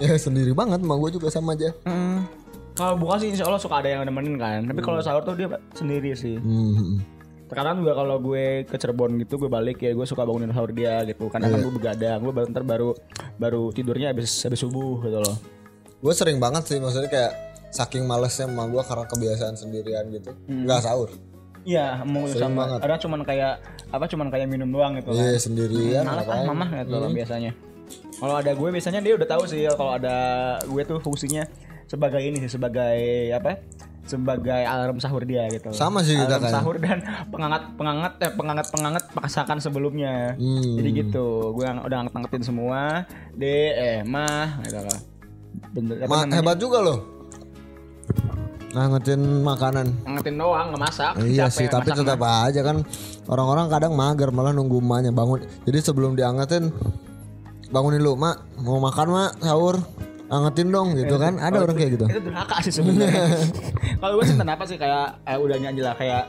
ya 0.01 0.17
sendiri 0.17 0.53
banget. 0.57 0.81
Mau 0.85 1.01
gue 1.01 1.17
juga 1.17 1.33
sama 1.33 1.53
aja. 1.57 1.73
Hmm. 1.89 2.25
Kalau 2.73 2.97
buka 2.97 3.21
sih 3.21 3.29
insya 3.29 3.45
Allah 3.45 3.61
suka 3.61 3.85
ada 3.85 3.89
yang 3.89 4.09
nemenin 4.09 4.41
kan. 4.41 4.65
Tapi 4.65 4.81
kalau 4.81 5.01
sahur 5.05 5.21
tuh 5.25 5.37
dia 5.37 5.49
sendiri 5.77 6.17
sih. 6.17 6.41
Hmm. 6.41 7.01
Sekarang 7.53 7.85
juga 7.85 7.93
kalau 7.93 8.17
gue 8.17 8.65
ke 8.65 8.77
Cirebon 8.77 9.21
gitu 9.21 9.37
gue 9.37 9.47
balik 9.47 9.77
ya 9.79 9.93
gue 9.93 10.07
suka 10.09 10.25
bangunin 10.25 10.49
sahur 10.49 10.73
dia 10.73 11.05
gitu 11.05 11.29
karena 11.29 11.47
kan 11.47 11.61
gue 11.61 11.69
begadang 11.71 12.19
gue 12.19 12.33
baru 12.33 12.47
ntar 12.49 12.65
baru 12.65 12.97
baru 13.37 13.69
tidurnya 13.69 14.09
habis 14.09 14.41
habis 14.41 14.57
subuh 14.59 15.05
gitu 15.05 15.21
loh 15.21 15.37
Gue 16.01 16.17
sering 16.17 16.41
banget 16.41 16.65
sih 16.65 16.81
maksudnya 16.81 17.07
kayak 17.07 17.33
saking 17.69 18.03
malesnya 18.03 18.49
sama 18.49 18.65
gue 18.67 18.81
karena 18.83 19.05
kebiasaan 19.07 19.55
sendirian 19.55 20.05
gitu. 20.11 20.33
Hmm. 20.45 20.65
Nggak 20.65 20.81
sahur. 20.83 21.13
iya 21.63 22.03
mau 22.03 22.27
sama 22.27 22.75
ada 22.75 22.99
cuman 22.99 23.23
kayak 23.23 23.63
apa 23.87 24.11
cuman 24.11 24.35
kayak 24.35 24.51
minum 24.51 24.67
doang 24.67 24.99
gitu 24.99 25.15
kan 25.15 25.23
Iya 25.23 25.39
sendirian. 25.39 26.03
malah 26.03 26.27
ah 26.27 26.43
mama 26.43 26.67
gitu 26.75 26.97
loh 26.97 27.07
biasanya 27.07 27.53
kalau 28.19 28.35
ada 28.35 28.51
gue 28.51 28.69
biasanya 28.73 28.99
dia 28.99 29.15
udah 29.15 29.29
tahu 29.29 29.45
sih 29.47 29.69
kalau 29.71 29.95
ada 29.95 30.17
gue 30.59 30.83
tuh 30.83 30.99
fungsinya 30.99 31.47
sebagai 31.87 32.19
ini 32.19 32.43
sih 32.43 32.51
sebagai 32.51 32.99
apa 33.31 33.63
sebagai 34.03 34.63
alarm 34.63 34.99
sahur 34.99 35.23
dia 35.23 35.47
gitu 35.49 35.71
Sama 35.71 36.03
sih 36.03 36.15
kita 36.15 36.27
alarm 36.33 36.43
kan. 36.43 36.53
sahur 36.53 36.77
dan 36.77 36.99
pengangat 37.29 37.63
pengangat 37.75 38.13
eh 38.19 38.31
pengangat 38.31 38.67
pengangat 38.69 39.05
masakan 39.13 39.59
sebelumnya 39.59 40.35
Hmm. 40.35 40.75
jadi 40.75 40.89
gitu 41.03 41.27
gue 41.53 41.65
ang- 41.65 41.81
udah 41.81 41.99
angkat 42.01 42.15
angkatin 42.17 42.43
semua 42.45 43.07
de 43.33 43.57
eh 43.71 43.99
mah 44.03 44.59
gitu 44.61 44.79
loh 44.79 45.01
Bener, 45.69 45.95
Ma- 46.03 46.25
namanya? 46.25 46.35
hebat 46.35 46.57
juga 46.57 46.79
loh. 46.81 46.99
Ngangetin 48.73 49.21
makanan. 49.43 49.87
Angetin 50.03 50.35
doang 50.35 50.73
nggak 50.73 50.81
masak 50.81 51.13
Iya 51.19 51.47
sih, 51.47 51.69
tapi 51.69 51.93
tetap 51.93 52.17
aja 52.19 52.61
kan 52.63 52.81
orang-orang 53.27 53.69
kadang 53.69 53.93
mager 53.93 54.29
malah 54.29 54.49
nunggu 54.51 54.81
emaknya 54.81 55.13
bangun. 55.13 55.45
Jadi 55.63 55.79
sebelum 55.79 56.13
diangetin 56.13 56.73
bangunin 57.69 58.01
lu, 58.01 58.17
"Mak, 58.17 58.37
mau 58.59 58.81
makan, 58.81 59.09
Mak, 59.11 59.31
sahur." 59.39 59.77
Angetin 60.33 60.69
dong 60.69 60.97
gitu 60.97 61.15
kan. 61.15 61.37
Ada 61.37 61.61
orang 61.61 61.77
kayak 61.77 61.91
gitu. 61.93 62.07
itu 62.09 62.21
durhaka 62.23 62.57
sih 62.61 62.73
sebenarnya 62.73 63.13
kalau 64.01 64.17
gue 64.17 64.25
sih 64.25 64.35
kenapa 64.35 64.63
sih 64.65 64.77
kayak 64.77 65.21
eh, 65.23 65.37
udahnya 65.37 65.69
aja 65.69 65.83
lah 65.85 65.95
kayak 65.95 66.23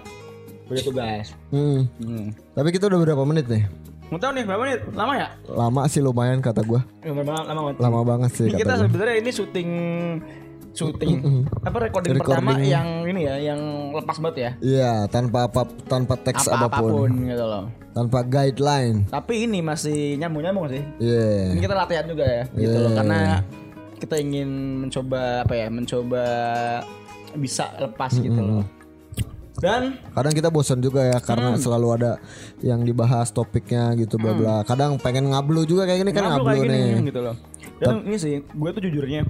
udah 0.65 0.83
tugas 0.83 1.25
Hmm. 1.49 1.87
hmm. 1.97 2.25
Tapi 2.51 2.69
kita 2.69 2.85
udah 2.85 2.99
berapa 3.01 3.23
menit 3.23 3.47
nih? 3.47 3.63
Mau 4.05 4.17
tahu 4.17 4.31
nih 4.31 4.43
berapa 4.43 4.61
menit? 4.61 4.79
Lama 4.91 5.13
ya? 5.15 5.27
Lama 5.47 5.81
sih 5.87 5.99
lumayan 5.99 6.37
kata 6.37 6.61
gua. 6.61 6.83
Lama 7.01 7.23
banget, 7.23 7.45
lama 7.47 7.61
banget. 7.63 7.77
Lama 7.79 7.99
banget 8.03 8.31
sih 8.33 8.45
Ini 8.45 8.57
kita 8.57 8.63
kata 8.65 8.73
gua. 8.75 8.83
sebenarnya 8.83 9.15
ini 9.17 9.31
syuting 9.31 9.69
syuting. 10.73 11.11
Apa 11.61 11.77
recording, 11.79 12.17
pertama 12.17 12.51
Recording. 12.51 12.65
yang 12.67 12.87
ini 13.05 13.21
ya, 13.23 13.35
yang 13.45 13.59
lepas 13.93 14.17
banget 14.17 14.35
ya. 14.35 14.51
Iya, 14.59 14.91
tanpa 15.07 15.45
apa 15.45 15.61
tanpa 15.85 16.17
teks 16.17 16.45
Apa 16.47 16.65
apa 16.65 16.67
pun, 16.75 16.89
apa 16.89 16.93
pun 16.99 17.09
gitu 17.23 17.45
loh. 17.45 17.63
tanpa 17.91 18.19
guideline. 18.21 18.97
Tapi 19.05 19.45
ini 19.45 19.61
masih 19.61 20.17
nyambung-nyambung 20.17 20.67
sih. 20.67 20.81
Iya. 20.97 21.53
Ini 21.53 21.61
kita 21.61 21.75
latihan 21.77 22.05
juga 22.05 22.25
ya, 22.25 22.43
gitu 22.51 22.73
loh. 22.75 22.89
Yeah. 22.89 22.97
Karena 22.97 23.19
kita 24.03 24.19
ingin 24.19 24.49
mencoba 24.83 25.47
apa 25.47 25.53
ya, 25.55 25.67
mencoba 25.71 26.23
bisa 27.33 27.71
lepas 27.79 28.11
gitu 28.13 28.35
loh. 28.35 28.65
Dan 29.53 29.95
Kadang 30.11 30.33
kita 30.35 30.51
bosan 30.51 30.83
juga 30.83 31.07
ya 31.07 31.17
Hmm. 31.17 31.23
karena 31.23 31.49
selalu 31.55 31.87
ada 31.95 32.11
yang 32.59 32.83
dibahas 32.83 33.31
topiknya 33.31 33.95
gitu 33.95 34.19
bla 34.19 34.35
bla. 34.35 34.55
Kadang 34.67 34.99
pengen 34.99 35.31
ngablu 35.31 35.63
juga 35.63 35.87
kayak 35.87 36.03
gini 36.03 36.11
kan 36.11 36.27
ngablu 36.27 36.51
ngablu, 36.51 36.59
kayak 36.59 36.73
nih. 36.75 36.83
gini 36.91 37.01
gitu 37.07 37.21
loh. 37.23 37.35
Dan 37.79 37.95
ini 38.03 38.17
sih, 38.19 38.33
gue 38.43 38.69
tuh 38.69 38.81
jujurnya, 38.81 39.23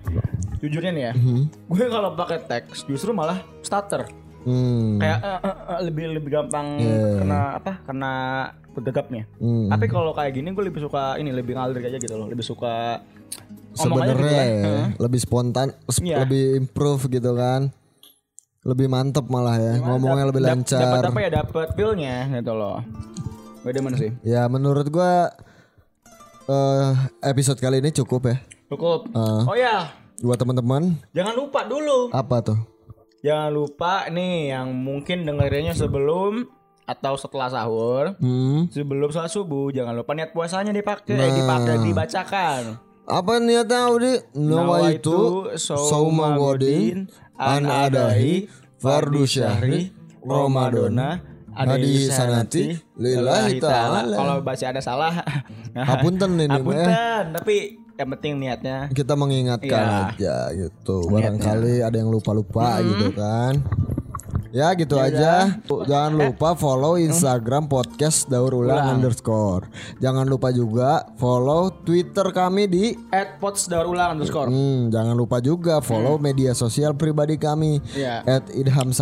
jujurnya 0.57 0.91
nih 0.91 1.03
ya, 1.05 1.13
Mhm. 1.13 1.41
gue 1.69 1.86
kalau 1.86 2.09
pakai 2.13 2.39
teks 2.41 2.86
justru 2.86 3.13
malah 3.13 3.45
stutter. 3.62 4.09
Hmm. 4.43 4.99
Kayak 4.99 5.19
eh, 5.23 5.39
eh, 5.39 5.55
eh, 5.55 5.79
lebih 5.88 6.05
lebih 6.19 6.29
gampang 6.33 6.67
kena 7.21 7.39
apa? 7.62 7.71
Kena 7.88 8.13
gegapnya. 8.73 9.23
Hmm. 9.38 9.69
Tapi 9.69 9.86
kalau 9.88 10.12
kayak 10.12 10.33
gini 10.33 10.49
gue 10.49 10.65
lebih 10.65 10.81
suka 10.81 11.15
ini 11.15 11.29
lebih 11.29 11.55
ngalir 11.55 11.79
aja 11.79 11.95
gitu 11.95 12.17
loh, 12.17 12.27
lebih 12.27 12.43
suka 12.43 12.99
gitu 13.73 13.83
Sebenarnya 13.83 14.31
ya, 14.39 14.62
Heeh. 14.62 14.86
lebih 14.97 15.19
spontan, 15.19 15.67
sp- 15.86 16.05
Iya. 16.05 16.17
lebih 16.21 16.43
improve 16.57 17.09
gitu 17.09 17.33
kan. 17.33 17.73
Lebih 18.63 18.88
mantep 18.88 19.27
malah 19.27 19.57
ya, 19.57 19.73
ngomongnya 19.77 20.25
lebih 20.25 20.39
Dap- 20.39 20.49
lancar. 20.55 20.79
Dapat 20.79 21.03
apa 21.05 21.19
ya? 21.19 21.29
Dapat 21.33 21.67
feelnya 21.73 22.15
gitu 22.31 22.53
loh. 22.53 22.79
Beda 23.62 23.79
mana 23.79 23.95
sih? 23.95 24.12
Ya 24.23 24.47
menurut 24.47 24.88
gua 24.88 25.31
eh 26.43 26.91
episode 27.23 27.57
kali 27.57 27.79
ini 27.79 27.91
cukup 27.91 28.21
ya. 28.25 28.38
Cukup. 28.67 29.12
Ah. 29.12 29.43
Oh 29.45 29.53
ya, 29.53 29.91
Buat 30.19 30.38
teman-teman, 30.38 30.95
jangan 31.12 31.33
lupa 31.33 31.63
dulu. 31.63 32.07
apa 32.09 32.39
tuh? 32.41 32.59
Jangan 33.19 33.51
lupa 33.51 34.07
nih 34.07 34.51
yang 34.51 34.71
mungkin 34.71 35.23
dengerinnya 35.23 35.71
sebelum 35.73 36.43
atau 36.83 37.15
setelah 37.15 37.47
sahur. 37.47 38.15
Hmm. 38.17 38.67
Sebelum 38.67 39.07
sholat 39.09 39.27
subuh 39.29 39.71
jangan 39.71 39.91
lupa 39.93 40.12
niat 40.12 40.31
puasanya 40.31 40.71
dipakai, 40.71 41.15
eh, 41.15 41.31
dipakai 41.33 41.75
dibacakan. 41.81 42.62
Apa 43.04 43.39
niatnya 43.39 43.92
Audi? 43.92 44.13
Nawaitu 44.36 45.52
sauma 45.60 46.39
godin 46.39 47.12
an 47.36 47.68
adahi 47.68 48.48
fardu 48.80 49.28
syahri 49.28 49.92
Ramadana 50.24 51.34
Hadi 51.54 52.10
sanati 52.10 52.74
lillahi 52.98 53.62
ta'ala. 53.62 54.10
Kalau 54.10 54.36
baca 54.42 54.66
ada 54.74 54.82
salah, 54.82 55.13
Hapunten 55.89 56.34
ini, 56.42 56.50
Mbak, 56.50 56.58
ya. 56.58 56.58
Hapunten, 56.58 57.24
tapi 57.38 57.56
yang 57.94 58.10
penting 58.18 58.32
niatnya. 58.42 58.78
Kita 58.89 59.13
mengingatkan 59.13 60.18
aja 60.18 60.50
gitu. 60.50 61.06
Barangkali 61.13 61.86
ada 61.86 61.94
yang 61.94 62.10
lupa-lupa 62.10 62.82
gitu 62.82 63.13
kan. 63.13 63.62
Ya 64.54 64.70
gitu 64.78 65.02
aja. 65.02 65.58
Jangan 65.66 66.13
lupa 66.13 66.54
follow 66.54 66.94
Instagram 66.94 67.66
podcast 67.66 68.30
daur 68.30 68.54
ulang 68.54 69.02
underscore. 69.02 69.66
Jangan 69.98 70.30
lupa 70.30 70.54
juga 70.54 71.10
follow 71.18 71.74
Twitter 71.82 72.30
kami 72.30 72.70
di 72.70 72.86
At 73.10 73.42
pots 73.42 73.66
daur 73.66 73.89
ulang 73.89 74.13
underscore. 74.13 74.54
Hmm, 74.54 74.94
jangan 74.94 75.18
lupa 75.18 75.42
juga 75.42 75.82
follow 75.82 76.22
media 76.22 76.54
sosial 76.54 76.94
pribadi 76.94 77.34
kami 77.34 77.82
at 78.30 78.46
Idham 78.54 78.94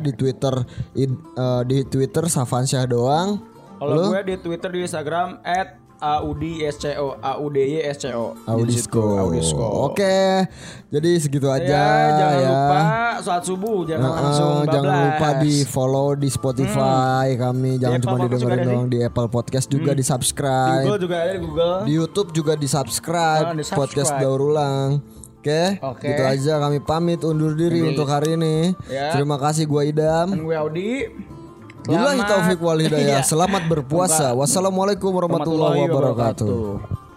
di 0.00 0.12
Twitter 0.16 0.64
id- 0.96 1.20
eh, 1.36 1.62
di 1.68 1.78
Twitter 1.84 2.24
Safansyah 2.24 2.88
doang. 2.88 3.44
Kalau 3.78 4.08
gue 4.08 4.24
di 4.24 4.34
Twitter 4.40 4.72
di 4.72 4.88
Instagram 4.88 5.44
at 5.44 5.76
AUDISCO 5.98 7.18
AUDYSCO 7.18 8.24
Audisco. 8.46 9.02
Audisco. 9.18 9.66
Oke. 9.86 10.46
Jadi 10.88 11.10
segitu 11.18 11.46
aja 11.46 11.66
Ya, 11.66 11.88
jangan 12.14 12.38
ya. 12.38 12.48
lupa 12.48 12.80
sholat 13.18 13.42
subuh 13.44 13.78
jangan 13.82 14.06
Heeh, 14.06 14.22
langsung 14.22 14.52
bablas. 14.54 14.72
jangan 14.72 14.94
lupa 15.04 15.28
di 15.38 15.54
follow 15.64 16.08
di 16.14 16.28
Spotify 16.28 17.26
kami 17.34 17.70
jangan 17.76 17.98
Di 17.98 18.04
cuma 18.04 18.16
didengerin 18.20 18.58
doang 18.62 18.86
di 18.86 18.98
Apple 19.00 19.28
Podcast 19.28 19.66
juga 19.66 19.90
di 19.90 20.00
Di 20.00 20.06
subscribe 20.06 20.86
Google 20.86 21.00
juga 21.02 21.16
ada 21.18 21.32
di 21.32 21.40
Google. 21.40 21.76
di 21.82 21.92
YouTube 21.92 22.28
juga 22.30 22.52
di 22.54 22.64
subscribe 22.64 23.44
Ah, 23.44 23.52
di-subscribe. 23.52 23.76
podcast 23.76 24.10
daur 24.16 24.40
ulang 24.40 24.90
Oke, 25.38 25.78
Oke. 25.80 26.02
gitu 26.04 26.22
aja 26.24 26.58
kami 26.58 26.78
pamit 26.78 27.22
undur 27.22 27.54
diri 27.54 27.80
untuk 27.80 28.04
hari 28.04 28.34
ini. 28.34 28.74
Ya. 28.90 29.14
Terima 29.14 29.38
kasih 29.38 29.64
gua 29.64 29.86
Idam. 29.86 30.34
Dan 30.34 30.42
gue 30.42 30.52
Audi. 30.52 31.37
Billahi 31.86 32.20
taufik 32.26 32.58
wal 32.58 32.80
hidayah. 32.82 33.22
Iya. 33.22 33.26
Selamat 33.26 33.62
berpuasa. 33.70 34.34
Wassalamualaikum 34.34 35.14
warahmatullahi 35.14 35.86
wabarakatuh. 35.86 37.07